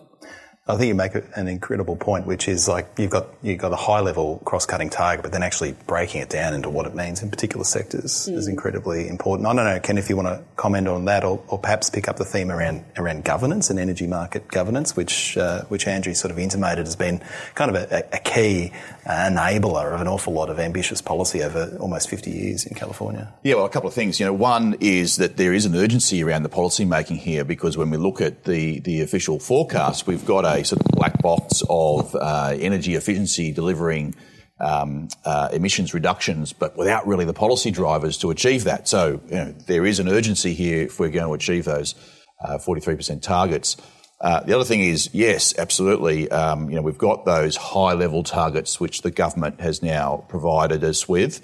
[0.71, 3.75] I think you make an incredible point, which is like you've got you've got a
[3.75, 7.21] high level cross cutting target, but then actually breaking it down into what it means
[7.21, 8.37] in particular sectors mm.
[8.37, 9.47] is incredibly important.
[9.47, 12.07] I don't know, Ken, if you want to comment on that, or, or perhaps pick
[12.07, 16.31] up the theme around around governance and energy market governance, which uh, which Andrew sort
[16.31, 17.21] of intimated has been
[17.53, 18.71] kind of a, a key
[19.05, 23.33] enabler of an awful lot of ambitious policy over almost 50 years in California.
[23.43, 24.19] Yeah, well, a couple of things.
[24.19, 27.75] You know, one is that there is an urgency around the policy making here because
[27.75, 31.63] when we look at the the official forecast, we've got a sort of black box
[31.69, 34.15] of uh, energy efficiency delivering
[34.59, 38.87] um, uh, emissions reductions, but without really the policy drivers to achieve that.
[38.87, 41.95] So you know, there is an urgency here if we're going to achieve those
[42.43, 43.77] uh, 43% targets.
[44.19, 46.29] Uh, the other thing is, yes, absolutely.
[46.29, 50.83] Um, you know, we've got those high level targets which the government has now provided
[50.83, 51.41] us with.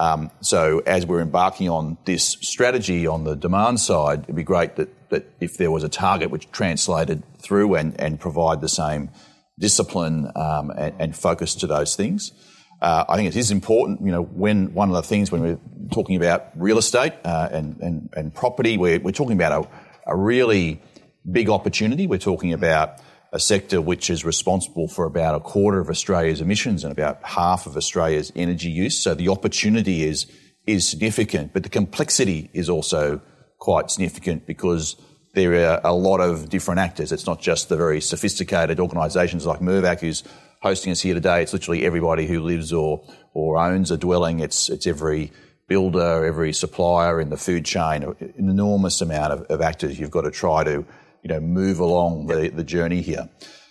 [0.00, 4.76] Um, so as we're embarking on this strategy on the demand side, it'd be great
[4.76, 9.10] that that if there was a target which translated through and, and provide the same
[9.58, 12.32] discipline um, and, focus to those things.
[12.80, 15.58] Uh, I think it is important, you know, when one of the things when we're
[15.92, 19.64] talking about real estate uh, and, and, and, property, we're, we're talking about
[20.06, 20.80] a, a, really
[21.28, 22.06] big opportunity.
[22.06, 23.00] We're talking about
[23.32, 27.66] a sector which is responsible for about a quarter of Australia's emissions and about half
[27.66, 28.98] of Australia's energy use.
[28.98, 30.26] So the opportunity is
[30.66, 33.22] is significant, but the complexity is also
[33.58, 34.96] quite significant because
[35.34, 37.10] there are a lot of different actors.
[37.10, 40.24] It's not just the very sophisticated organisations like Mirvac who's
[40.60, 41.42] hosting us here today.
[41.42, 44.40] It's literally everybody who lives or, or owns a dwelling.
[44.40, 45.32] It's, it's every
[45.68, 50.22] builder, every supplier in the food chain, an enormous amount of, of actors you've got
[50.22, 50.84] to try to,
[51.22, 53.28] you know, move along the, the journey here.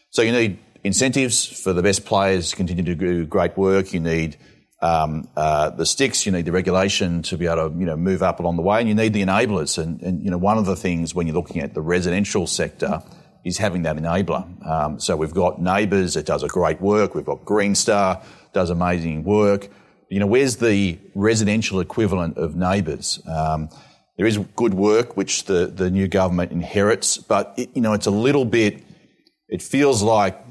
[0.09, 3.93] So you need incentives for the best players to continue to do great work.
[3.93, 4.37] You need
[4.81, 8.21] um, uh, the sticks, you need the regulation to be able to, you know, move
[8.21, 9.81] up along the way, and you need the enablers.
[9.81, 13.01] And, and you know, one of the things when you're looking at the residential sector
[13.43, 14.45] is having that enabler.
[14.67, 17.15] Um, so we've got NABERS it does a great work.
[17.15, 18.21] We've got Green Star,
[18.53, 19.69] does amazing work.
[20.09, 23.27] You know, where's the residential equivalent of NABERS?
[23.27, 23.69] Um,
[24.17, 28.07] there is good work which the, the new government inherits, but it, you know, it's
[28.07, 28.83] a little bit,
[29.47, 30.43] it feels like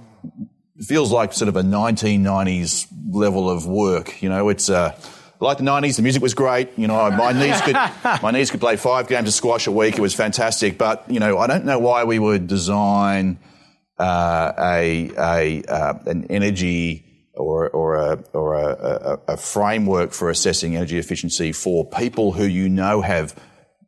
[0.82, 4.22] feels like sort of a 1990s level of work.
[4.22, 4.98] You know, it's uh,
[5.40, 5.96] like the 90s.
[5.96, 6.78] The music was great.
[6.78, 7.74] You know, my knees could
[8.22, 9.96] my knees could play five games of squash a week.
[9.98, 10.78] It was fantastic.
[10.78, 13.38] But you know, I don't know why we would design
[13.98, 20.30] uh, a a uh, an energy or or a or a, a, a framework for
[20.30, 23.34] assessing energy efficiency for people who you know have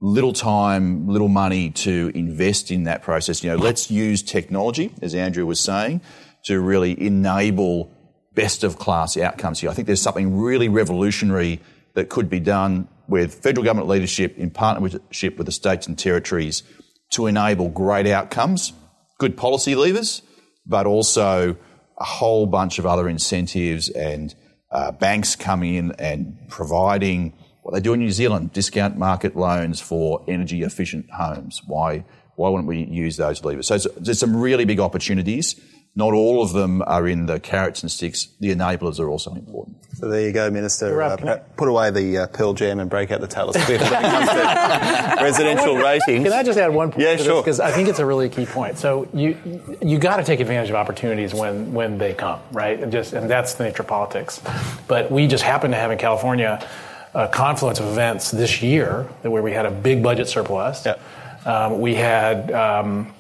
[0.01, 3.43] little time, little money to invest in that process.
[3.43, 6.01] You know, let's use technology, as Andrew was saying
[6.45, 7.91] to really enable
[8.35, 9.71] best of class outcomes here.
[9.71, 11.61] I think there's something really revolutionary
[11.95, 16.63] that could be done with federal government leadership in partnership with the states and territories
[17.11, 18.73] to enable great outcomes,
[19.19, 20.23] good policy levers,
[20.67, 21.57] but also
[21.99, 24.35] a whole bunch of other incentives and
[24.71, 27.33] uh, banks coming in and providing
[27.69, 31.61] what they do in New Zealand, discount market loans for energy efficient homes.
[31.67, 32.03] Why,
[32.35, 33.67] why wouldn't we use those levers?
[33.67, 35.61] So there's some really big opportunities.
[35.95, 38.29] Not all of them are in the carrots and sticks.
[38.41, 39.77] The enablers are also important.
[39.97, 41.03] So there you go, Minister.
[41.03, 44.11] Uh, put away the uh, Pearl Jam and break out the Taylor Swift when it
[44.13, 46.25] comes to residential ratings.
[46.25, 47.03] Can I just add one point?
[47.03, 47.43] Yeah, sure.
[47.43, 48.79] Because I think it's a really key point.
[48.79, 49.37] So you
[49.83, 52.81] you got to take advantage of opportunities when when they come, right?
[52.81, 54.41] And just and that's the nature of politics.
[54.87, 56.67] But we just happen to have in California
[57.15, 60.87] a confluence of events this year where we had a big budget surplus.
[60.87, 60.97] Yeah.
[61.45, 62.51] Um, we had.
[62.53, 63.15] Um,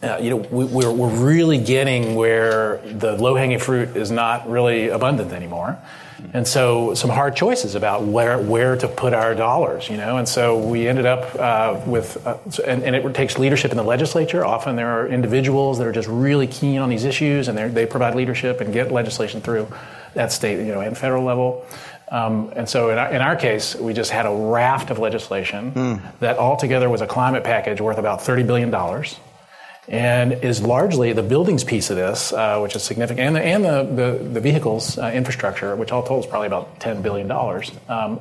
[0.00, 4.48] uh, you know, we, we're, we're really getting where the low hanging fruit is not
[4.48, 5.76] really abundant anymore.
[6.32, 10.16] And so some hard choices about where, where to put our dollars, you know.
[10.16, 13.84] And so we ended up uh, with, uh, and, and, it takes leadership in the
[13.84, 14.44] legislature.
[14.44, 18.14] Often there are individuals that are just really keen on these issues and they provide
[18.14, 19.68] leadership and get legislation through
[20.16, 21.64] at state, you know, and federal level.
[22.10, 25.72] Um, and so in our, in our, case, we just had a raft of legislation
[25.72, 26.18] mm.
[26.20, 28.74] that altogether was a climate package worth about $30 billion
[29.88, 33.64] and is largely the buildings piece of this, uh, which is significant, and the, and
[33.64, 37.30] the, the, the vehicles uh, infrastructure, which all told is probably about $10 billion,
[37.88, 38.20] um,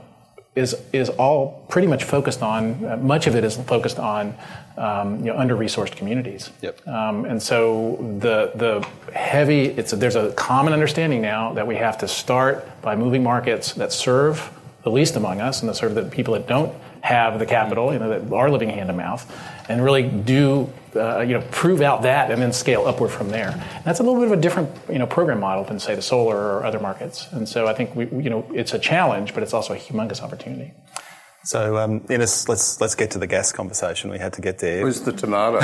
[0.57, 4.33] is, is all pretty much focused on, uh, much of it is focused on
[4.77, 6.49] um, you know, under-resourced communities.
[6.61, 6.87] Yep.
[6.87, 11.75] Um, and so the, the heavy, it's a, there's a common understanding now that we
[11.75, 14.51] have to start by moving markets that serve
[14.83, 16.73] the least among us and that serve the people that don't
[17.07, 19.23] have the capital, you know, that are living hand to mouth,
[19.69, 23.51] and really do uh, you know, prove out that and then scale upward from there.
[23.51, 26.01] And that's a little bit of a different, you know, program model than say the
[26.01, 27.27] solar or other markets.
[27.31, 30.21] And so I think we, you know, it's a challenge, but it's also a humongous
[30.21, 30.73] opportunity.
[31.47, 34.11] So, um, Innes, let's let's get to the gas conversation.
[34.11, 34.81] We had to get there.
[34.81, 35.59] Who's the tomato?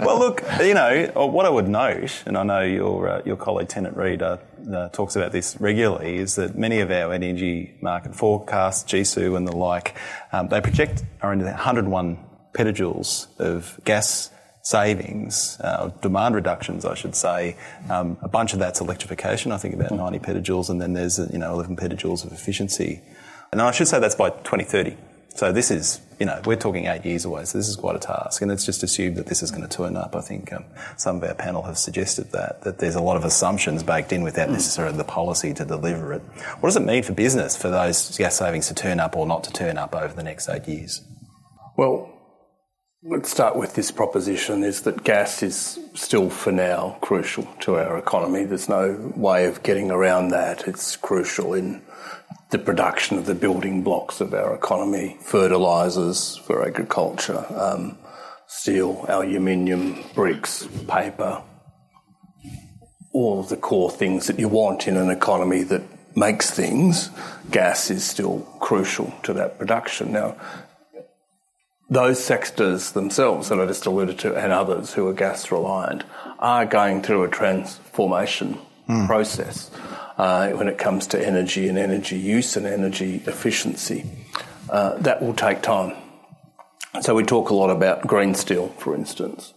[0.04, 3.36] well, look, you know uh, what I would note, and I know your uh, your
[3.36, 4.36] colleague Tennant Reed uh,
[4.70, 9.48] uh, talks about this regularly, is that many of our energy market forecasts, GSOO and
[9.48, 9.96] the like,
[10.30, 12.18] um, they project around 101
[12.52, 14.28] petajoules of gas
[14.60, 17.56] savings, uh, demand reductions, I should say.
[17.88, 21.38] Um, a bunch of that's electrification, I think about 90 petajoules, and then there's, you
[21.38, 23.00] know, 11 petajoules of efficiency.
[23.52, 24.96] And I should say that's by 2030.
[25.34, 28.00] So this is, you know, we're talking eight years away, so this is quite a
[28.00, 28.42] task.
[28.42, 30.16] And let's just assume that this is going to turn up.
[30.16, 30.64] I think um,
[30.96, 34.22] some of our panel have suggested that, that there's a lot of assumptions baked in
[34.22, 36.22] without necessarily the policy to deliver it.
[36.58, 39.44] What does it mean for business for those gas savings to turn up or not
[39.44, 41.02] to turn up over the next eight years?
[41.76, 42.12] Well,
[43.04, 47.96] Let's start with this proposition is that gas is still for now crucial to our
[47.96, 48.42] economy.
[48.42, 50.66] There's no way of getting around that.
[50.66, 51.80] It's crucial in
[52.50, 57.98] the production of the building blocks of our economy, fertilisers for agriculture, um,
[58.46, 61.42] steel, aluminium, bricks, paper,
[63.12, 65.82] all of the core things that you want in an economy that
[66.16, 67.10] makes things,
[67.50, 70.12] gas is still crucial to that production.
[70.12, 70.36] Now,
[71.90, 76.04] those sectors themselves that I just alluded to and others who are gas reliant
[76.38, 79.06] are going through a transformation mm.
[79.06, 79.70] process
[80.18, 84.04] uh, when it comes to energy and energy use and energy efficiency.
[84.68, 85.96] Uh, that will take time.
[87.00, 89.54] So we talk a lot about green steel, for instance.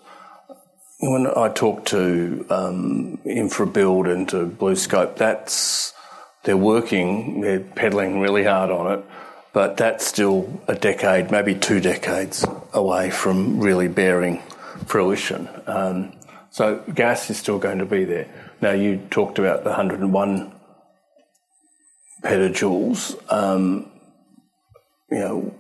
[1.02, 5.93] When I talk to um, InfraBuild and to BlueScope, that's
[6.43, 9.06] they're working, they're pedaling really hard on it
[9.54, 14.41] but that's still a decade, maybe two decades away from really bearing
[14.86, 15.50] fruition.
[15.67, 16.13] Um,
[16.52, 18.30] so gas is still going to be there.
[18.62, 20.54] Now you talked about the 101
[22.24, 23.15] petajoules.
[23.32, 23.91] Um,
[25.10, 25.56] you know,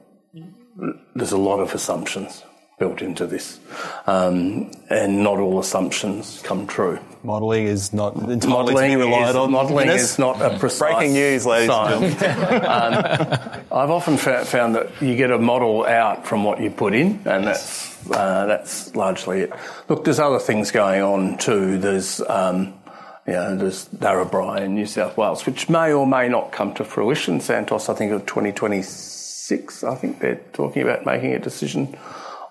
[1.15, 2.43] there's a lot of assumptions
[2.77, 3.59] built into this,
[4.07, 6.99] um, and not all assumptions come true.
[7.23, 9.51] Modelling is not entirely modelling relied is, on.
[9.51, 12.65] Modelling is not a precise breaking news, ladies and gentlemen.
[12.65, 17.21] um, I've often found that you get a model out from what you put in,
[17.25, 19.53] and that's uh, that's largely it.
[19.87, 21.77] Look, there's other things going on too.
[21.77, 22.73] There's um,
[23.27, 26.83] you know, there's Narrabri in New South Wales, which may or may not come to
[26.83, 27.39] fruition.
[27.39, 29.83] Santos, I think, of 2026.
[29.83, 31.97] I think they're talking about making a decision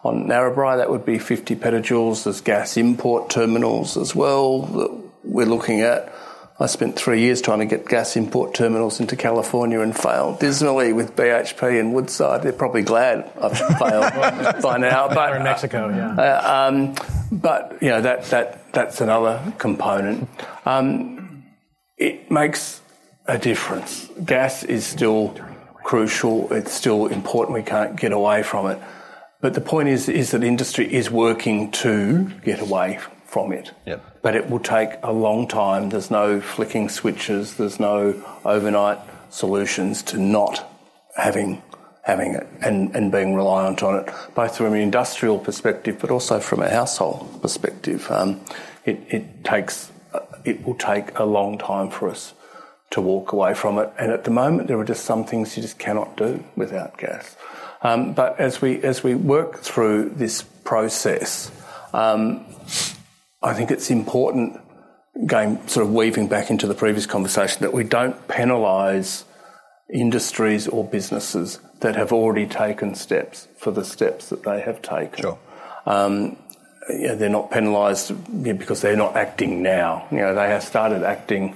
[0.02, 2.24] on Narrabri, that would be 50 petajoules.
[2.24, 6.12] There's gas import terminals as well that we're looking at.
[6.60, 10.92] I spent three years trying to get gas import terminals into California and failed dismally
[10.92, 12.42] with BHP and Woodside.
[12.42, 15.08] They're probably glad I've failed by now.
[15.08, 16.12] But in Mexico, yeah.
[16.12, 16.94] Uh, um,
[17.32, 20.28] but you know that that that's another component.
[20.66, 21.44] Um,
[21.96, 22.82] it makes
[23.26, 24.10] a difference.
[24.22, 25.34] Gas is still
[25.82, 26.52] crucial.
[26.52, 27.54] It's still important.
[27.54, 28.78] We can't get away from it.
[29.40, 33.70] But the point is, is that industry is working to get away from it.
[33.86, 34.09] Yep.
[34.22, 35.88] But it will take a long time.
[35.88, 37.56] There's no flicking switches.
[37.56, 38.98] There's no overnight
[39.30, 40.66] solutions to not
[41.16, 41.62] having
[42.02, 46.40] having it and, and being reliant on it, both from an industrial perspective, but also
[46.40, 48.10] from a household perspective.
[48.10, 48.40] Um,
[48.84, 49.92] it, it takes
[50.44, 52.34] it will take a long time for us
[52.90, 53.90] to walk away from it.
[53.98, 57.36] And at the moment, there are just some things you just cannot do without gas.
[57.82, 61.50] Um, but as we as we work through this process,
[61.92, 62.44] um,
[63.42, 64.60] I think it's important,
[65.26, 69.24] going sort of weaving back into the previous conversation, that we don't penalise
[69.92, 75.22] industries or businesses that have already taken steps for the steps that they have taken.
[75.22, 75.38] Sure.
[75.86, 76.36] Um,
[76.90, 78.12] yeah, they're not penalised
[78.42, 80.06] because they're not acting now.
[80.10, 81.54] You know, they have started acting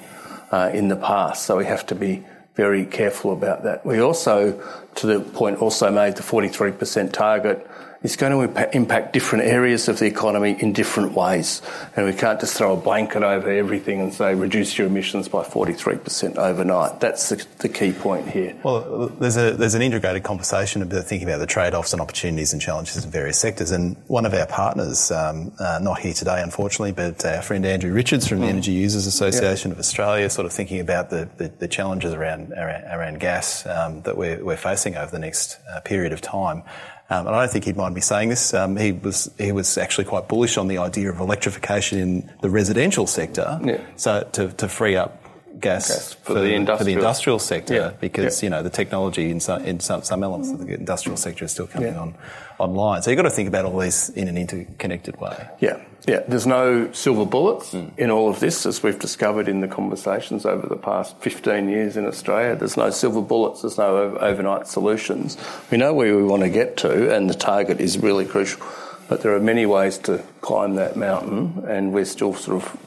[0.50, 2.24] uh, in the past, so we have to be
[2.54, 3.84] very careful about that.
[3.84, 4.62] We also,
[4.96, 7.68] to the point also made, the 43% target
[8.04, 11.62] is going to impact different areas of the economy in different ways.
[11.96, 15.42] And we can't just throw a blanket over everything and say reduce your emissions by
[15.42, 17.00] 43% overnight.
[17.00, 18.54] That's the, the key point here.
[18.62, 22.60] Well, there's, a, there's an integrated conversation about thinking about the trade-offs and opportunities and
[22.60, 23.70] challenges in various sectors.
[23.70, 27.90] And one of our partners, um, uh, not here today, unfortunately, but our friend Andrew
[27.92, 28.50] Richards from the mm.
[28.50, 32.84] Energy Users Association of Australia, sort of thinking about the, the, the challenges around, around,
[32.84, 36.62] around gas um, that we're, we're facing over the next uh, period of time.
[37.10, 38.54] Um, and I don't think he'd mind me saying this.
[38.54, 42.50] Um, he was he was actually quite bullish on the idea of electrification in the
[42.50, 43.80] residential sector, yeah.
[43.96, 45.23] so to, to free up
[45.60, 47.92] gas, gas for, for, the for, the industrial sector yeah.
[48.00, 48.46] because yeah.
[48.46, 51.52] you know the technology in some in some, some elements of the industrial sector is
[51.52, 52.14] still coming on
[52.58, 53.02] online.
[53.02, 55.48] So you've got to think about all these in an interconnected way.
[55.60, 56.20] Yeah, yeah.
[56.26, 57.96] There's no silver bullets mm.
[57.98, 61.96] in all of this, as we've discovered in the conversations over the past 15 years
[61.96, 62.56] in Australia.
[62.56, 63.62] There's no silver bullets.
[63.62, 65.36] There's no overnight solutions.
[65.70, 68.64] We know where we want to get to, and the target is really crucial.
[69.08, 72.78] But there are many ways to climb that mountain, and we're still sort of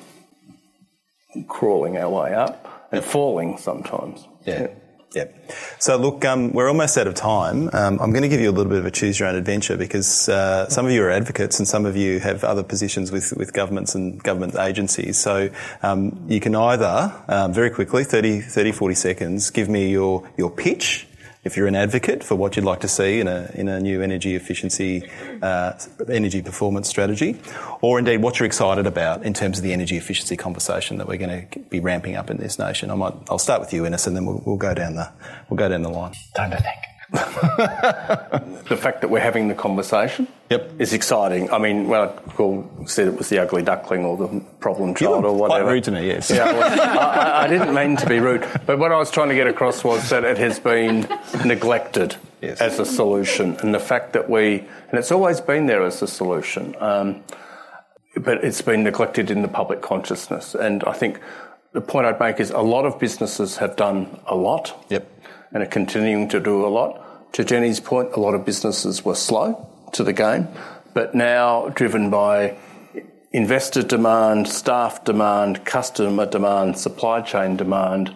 [1.45, 4.27] crawling our way up and falling sometimes.
[4.45, 4.61] Yeah.
[4.61, 4.67] yeah.
[5.15, 5.51] Yep.
[5.79, 7.69] So look, um, we're almost out of time.
[7.71, 9.77] Um, I'm going to give you a little bit of a choose your own adventure
[9.77, 13.33] because uh, some of you are advocates and some of you have other positions with,
[13.37, 15.17] with governments and government agencies.
[15.17, 15.49] So
[15.81, 20.51] um, you can either um, very quickly, 30, 30, 40 seconds, give me your, your
[20.51, 21.06] pitch
[21.47, 24.03] if you're an advocate for what you'd like to see in a, in a new
[24.03, 25.09] energy efficiency,
[25.41, 25.73] uh,
[26.09, 27.39] energy performance strategy,
[27.81, 31.17] or indeed what you're excited about in terms of the energy efficiency conversation that we're
[31.17, 32.91] going to be ramping up in this nation.
[32.91, 35.09] I might, I'll start with you, Innes, and then we'll, we'll go down the,
[35.49, 36.13] we'll go down the line.
[36.35, 36.96] Time to think.
[37.09, 40.69] The fact that we're having the conversation yep.
[40.77, 41.49] is exciting.
[41.51, 45.33] I mean, when I said it was the ugly duckling or the problem child or
[45.33, 45.63] whatever.
[45.63, 46.29] Quite rude to me, yes.
[46.29, 49.35] Yeah, well, I, I, didn't mean to be rude, but what I was trying to
[49.35, 51.07] get across was that it has been
[51.45, 52.59] neglected yes.
[52.59, 56.07] as a solution, and the fact that we and it's always been there as a
[56.07, 57.23] solution, um,
[58.17, 61.19] but it's been neglected in the public consciousness, and I think.
[61.73, 64.85] The point I'd make is a lot of businesses have done a lot.
[64.89, 65.16] Yep
[65.53, 67.33] and are continuing to do a lot.
[67.33, 70.47] To Jenny's point, a lot of businesses were slow to the game,
[70.93, 72.57] but now driven by
[73.31, 78.13] investor demand, staff demand, customer demand, supply chain demand.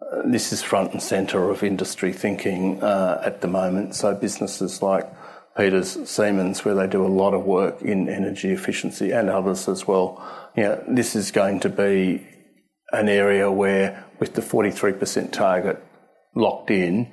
[0.00, 3.94] Uh, this is front and centre of industry thinking uh, at the moment.
[3.94, 5.08] So businesses like
[5.56, 9.86] Peters Siemens, where they do a lot of work in energy efficiency, and others as
[9.86, 10.24] well.
[10.56, 12.26] You know, this is going to be
[12.92, 15.82] an area where, with the 43% target,
[16.34, 17.08] locked in,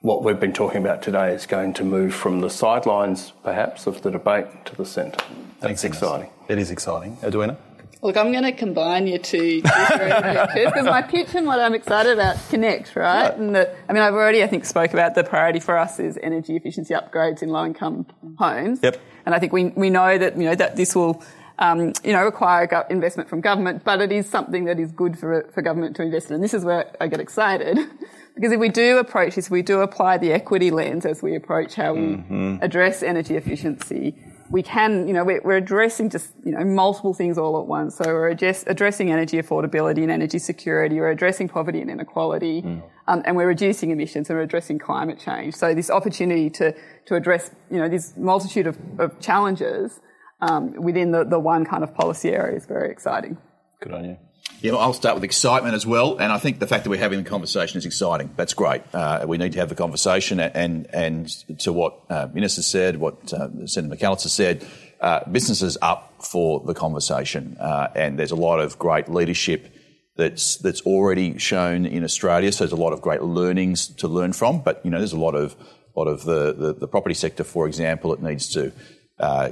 [0.00, 4.02] what we've been talking about today is going to move from the sidelines, perhaps, of
[4.02, 5.24] the debate to the centre.
[5.60, 6.30] That's exciting.
[6.48, 7.18] It is exciting.
[7.22, 7.58] Edwina?
[8.02, 12.38] Look, I'm going to combine your two because my pitch and what I'm excited about
[12.48, 13.28] connect, right?
[13.28, 13.38] right?
[13.38, 16.18] And that, I mean, I've already, I think, spoke about the priority for us is
[16.22, 18.06] energy efficiency upgrades in low-income
[18.38, 18.80] homes.
[18.82, 18.98] Yep.
[19.26, 21.22] And I think we we know that you know that this will
[21.60, 25.48] um, you know, require investment from government, but it is something that is good for,
[25.52, 26.34] for government to invest in.
[26.34, 27.78] And this is where I get excited.
[28.34, 31.74] because if we do approach this, we do apply the equity lens as we approach
[31.74, 32.56] how we mm-hmm.
[32.62, 34.16] address energy efficiency,
[34.48, 37.94] we can, you know, we're, we're, addressing just, you know, multiple things all at once.
[37.94, 42.82] So we're address, addressing energy affordability and energy security, we're addressing poverty and inequality, mm.
[43.06, 45.54] um, and we're reducing emissions and we're addressing climate change.
[45.54, 46.74] So this opportunity to,
[47.06, 50.00] to address, you know, this multitude of, of challenges
[50.40, 53.38] um, within the, the one kind of policy area is very exciting.
[53.80, 54.18] Good on you.
[54.62, 57.22] Yeah, I'll start with excitement as well, and I think the fact that we're having
[57.22, 58.30] the conversation is exciting.
[58.36, 58.82] That's great.
[58.92, 61.28] Uh, we need to have the conversation, and and
[61.60, 64.66] to what uh, Minister said, what uh, Senator McAllister said,
[65.00, 69.72] uh, businesses up for the conversation, uh, and there's a lot of great leadership
[70.16, 72.52] that's that's already shown in Australia.
[72.52, 75.18] So there's a lot of great learnings to learn from, but you know there's a
[75.18, 75.56] lot of
[75.96, 78.72] lot of the, the, the property sector, for example, it needs to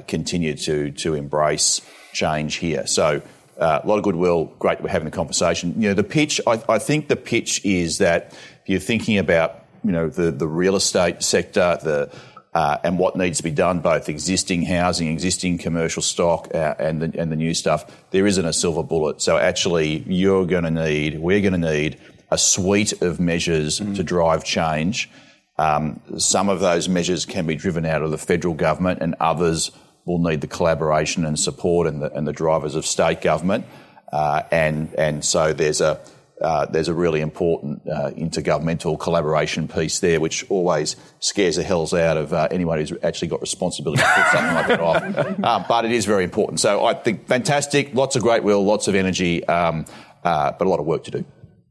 [0.07, 1.81] continue to to embrace
[2.13, 2.87] change here.
[2.87, 3.23] So
[3.59, 4.47] uh, a lot of goodwill.
[4.59, 5.75] Great that we're having the conversation.
[5.81, 6.41] You know, the pitch.
[6.47, 10.49] I, I think the pitch is that if you're thinking about you know the the
[10.49, 12.11] real estate sector, the
[12.55, 17.03] uh, and what needs to be done, both existing housing, existing commercial stock, uh, and
[17.03, 17.85] the, and the new stuff.
[18.11, 19.21] There isn't a silver bullet.
[19.21, 21.99] So actually, you're going to need, we're going to need
[22.31, 23.95] a suite of measures mm.
[23.97, 25.11] to drive change.
[25.59, 29.71] Um, some of those measures can be driven out of the federal government, and others
[30.05, 33.67] will need the collaboration and support and the, and the drivers of state government.
[34.13, 36.01] Uh, and and so there's a
[36.41, 41.93] uh, there's a really important uh, intergovernmental collaboration piece there, which always scares the hells
[41.93, 44.99] out of uh, anyone who's actually got responsibility to put something like that off.
[45.49, 46.61] Uh, but it is very important.
[46.61, 49.85] So I think fantastic, lots of great will, lots of energy, um,
[50.25, 51.25] uh, but a lot of work to do.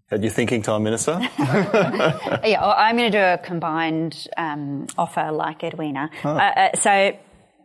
[0.10, 1.20] Had your thinking time, Minister?
[1.38, 6.10] yeah, well, I'm going to do a combined um, offer like Edwina.
[6.22, 6.70] Huh.
[6.76, 7.18] so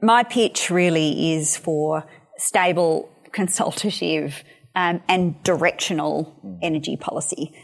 [0.03, 2.05] my pitch really is for
[2.36, 4.43] stable, consultative
[4.74, 7.55] um, and directional energy policy.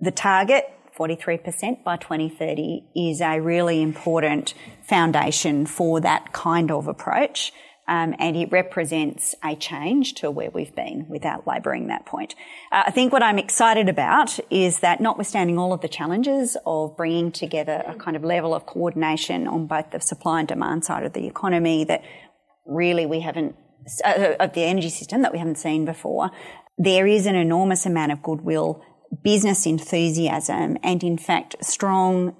[0.00, 0.64] The target,
[0.98, 7.52] 43% by 2030, is a really important foundation for that kind of approach.
[7.88, 12.36] Um, and it represents a change to where we've been without labouring that point.
[12.70, 16.96] Uh, I think what I'm excited about is that notwithstanding all of the challenges of
[16.96, 21.04] bringing together a kind of level of coordination on both the supply and demand side
[21.04, 22.02] of the economy that
[22.64, 23.56] really we haven't
[24.04, 26.30] uh, of the energy system that we haven't seen before.
[26.78, 28.82] There is an enormous amount of goodwill,
[29.22, 32.36] business enthusiasm, and in fact, strong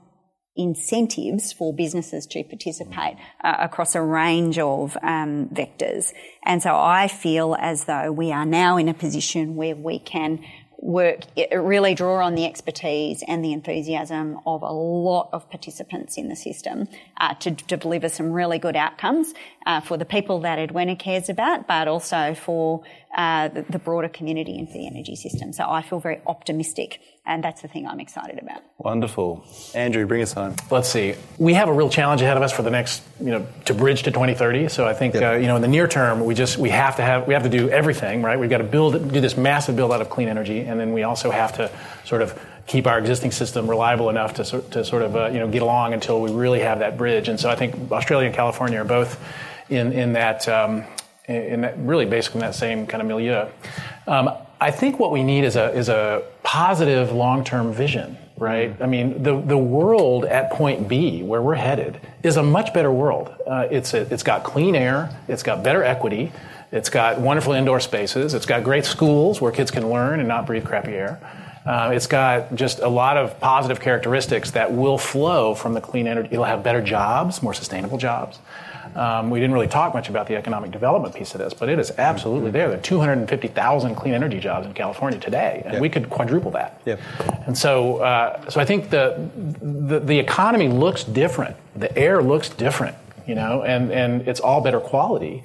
[0.57, 6.13] incentives for businesses to participate uh, across a range of um, vectors.
[6.45, 10.45] And so I feel as though we are now in a position where we can
[10.83, 11.21] work,
[11.53, 16.35] really draw on the expertise and the enthusiasm of a lot of participants in the
[16.35, 16.89] system
[17.21, 19.33] uh, to, to, deliver some really good outcomes
[19.65, 22.83] uh, for the people that Edwina cares about, but also for
[23.15, 25.53] uh, the, the, broader community and for the energy system.
[25.53, 28.63] So I feel very optimistic, and that's the thing I'm excited about.
[28.79, 29.45] Wonderful,
[29.75, 30.57] Andrew, bring us home.
[30.71, 31.15] Let's see.
[31.37, 34.05] We have a real challenge ahead of us for the next, you know, to bridge
[34.05, 34.69] to 2030.
[34.69, 35.23] So I think, yep.
[35.23, 37.43] Uh, you know, in the near term, we just we have to have we have
[37.43, 38.39] to do everything right.
[38.39, 41.03] We've got to build do this massive build out of clean energy, and then we
[41.03, 41.71] also have to
[42.05, 45.49] sort of keep our existing system reliable enough to, to sort of uh, you know
[45.49, 47.29] get along until we really have that bridge.
[47.29, 49.23] And so I think Australia and California are both
[49.69, 50.85] in in that um,
[51.35, 53.47] in that, really basically in that same kind of milieu.
[54.07, 54.31] Um,
[54.61, 58.73] I think what we need is a is a positive long term vision, right?
[58.73, 58.83] Mm-hmm.
[58.83, 62.93] I mean, the the world at point B where we're headed is a much better
[62.93, 63.35] world.
[63.47, 66.33] Uh, it's a, it's got clean air, it's got better equity,
[66.71, 70.47] it's got wonderful indoor spaces, it's got great schools where kids can learn and not
[70.47, 71.21] breathe crappy air.
[71.65, 76.07] Uh, it's got just a lot of positive characteristics that will flow from the clean
[76.09, 76.29] energy.
[76.33, 78.41] It'll have better jobs, more sustainable jobs.
[78.95, 81.79] Um, we didn't really talk much about the economic development piece of this, but it
[81.79, 82.69] is absolutely there.
[82.69, 85.83] There are 250,000 clean energy jobs in California today, and yep.
[85.83, 86.81] we could quadruple that.
[86.85, 87.01] Yep.
[87.47, 91.57] And so, uh, so I think the, the, the economy looks different.
[91.75, 95.43] The air looks different, you know, and and it's all better quality.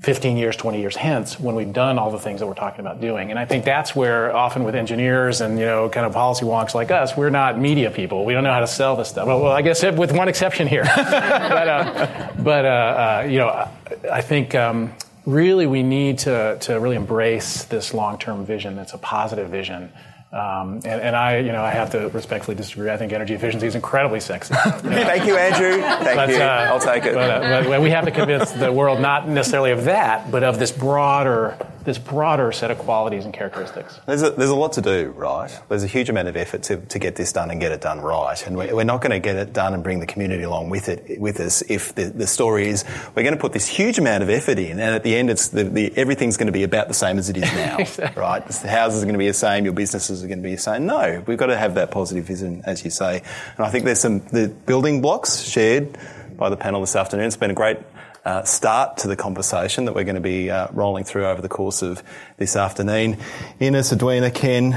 [0.00, 3.00] 15 years, 20 years hence when we've done all the things that we're talking about
[3.00, 3.30] doing.
[3.30, 6.74] And I think that's where often with engineers and, you know, kind of policy wonks
[6.74, 8.24] like us, we're not media people.
[8.24, 9.26] We don't know how to sell this stuff.
[9.26, 10.84] Well, I guess with one exception here.
[10.96, 13.68] but, uh, but uh, uh, you know,
[14.10, 14.92] I think um,
[15.24, 19.90] really we need to, to really embrace this long-term vision that's a positive vision
[20.34, 22.90] um, and, and, I, you know, I have to respectfully disagree.
[22.90, 24.54] I think energy efficiency is incredibly sexy.
[24.56, 25.80] Thank you, Andrew.
[25.80, 26.36] Thank but, you.
[26.36, 27.14] Uh, I'll take it.
[27.14, 30.58] But, uh, but we have to convince the world not necessarily of that, but of
[30.58, 34.00] this broader this broader set of qualities and characteristics?
[34.06, 35.50] There's a, there's a lot to do, right?
[35.68, 38.00] There's a huge amount of effort to, to get this done and get it done
[38.00, 38.44] right.
[38.46, 40.88] And we're, we're not going to get it done and bring the community along with
[40.88, 44.22] it, with us if the, the story is we're going to put this huge amount
[44.22, 46.88] of effort in and at the end it's the, the everything's going to be about
[46.88, 48.20] the same as it is now, exactly.
[48.20, 48.46] right?
[48.46, 50.60] The houses are going to be the same, your businesses are going to be the
[50.60, 50.86] same.
[50.86, 53.22] No, we've got to have that positive vision, as you say.
[53.56, 55.98] And I think there's some, the building blocks shared
[56.36, 57.26] by the panel this afternoon.
[57.26, 57.78] It's been a great
[58.24, 61.48] uh, start to the conversation that we're going to be uh, rolling through over the
[61.48, 62.02] course of
[62.36, 63.18] this afternoon.
[63.60, 64.72] Innes, Edwina, Ken,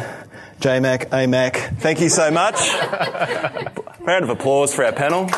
[0.60, 2.56] JMac, AMAC, thank you so much.
[4.00, 5.30] Round of applause for our panel.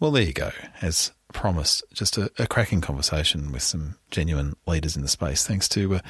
[0.00, 0.50] Well, there you go.
[0.80, 5.46] As promised, just a, a cracking conversation with some genuine leaders in the space.
[5.46, 6.00] Thanks to uh,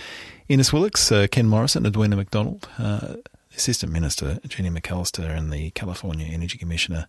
[0.48, 3.16] Innes Willox, uh, Ken Morrison, Edwina MacDonald, uh,
[3.60, 7.08] Assistant Minister Jenny McAllister and the California Energy Commissioner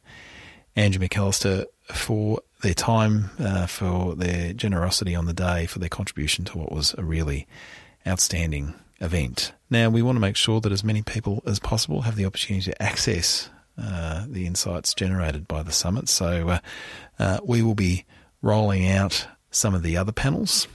[0.76, 6.44] Andrew McAllister for their time, uh, for their generosity on the day, for their contribution
[6.44, 7.48] to what was a really
[8.06, 9.54] outstanding event.
[9.70, 12.70] Now, we want to make sure that as many people as possible have the opportunity
[12.70, 16.10] to access uh, the insights generated by the summit.
[16.10, 16.60] So uh,
[17.18, 18.04] uh, we will be
[18.42, 20.68] rolling out some of the other panels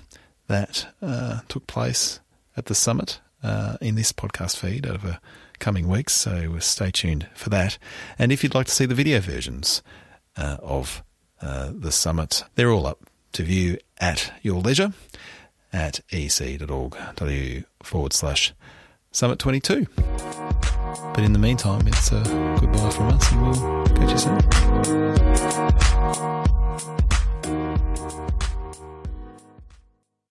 [0.47, 2.21] that uh, took place
[2.57, 5.21] at the summit uh, in this podcast feed over
[5.59, 6.13] coming weeks.
[6.13, 7.79] So stay tuned for that.
[8.19, 9.83] And if you'd like to see the video versions
[10.37, 11.03] uh, of
[11.41, 14.93] the summit, they're all up to view at your leisure
[15.73, 18.55] at ec.org.au forward slash
[19.13, 19.87] summit 22.
[19.97, 22.23] But in the meantime, it's a
[22.61, 25.26] goodbye from us and we'll catch you soon.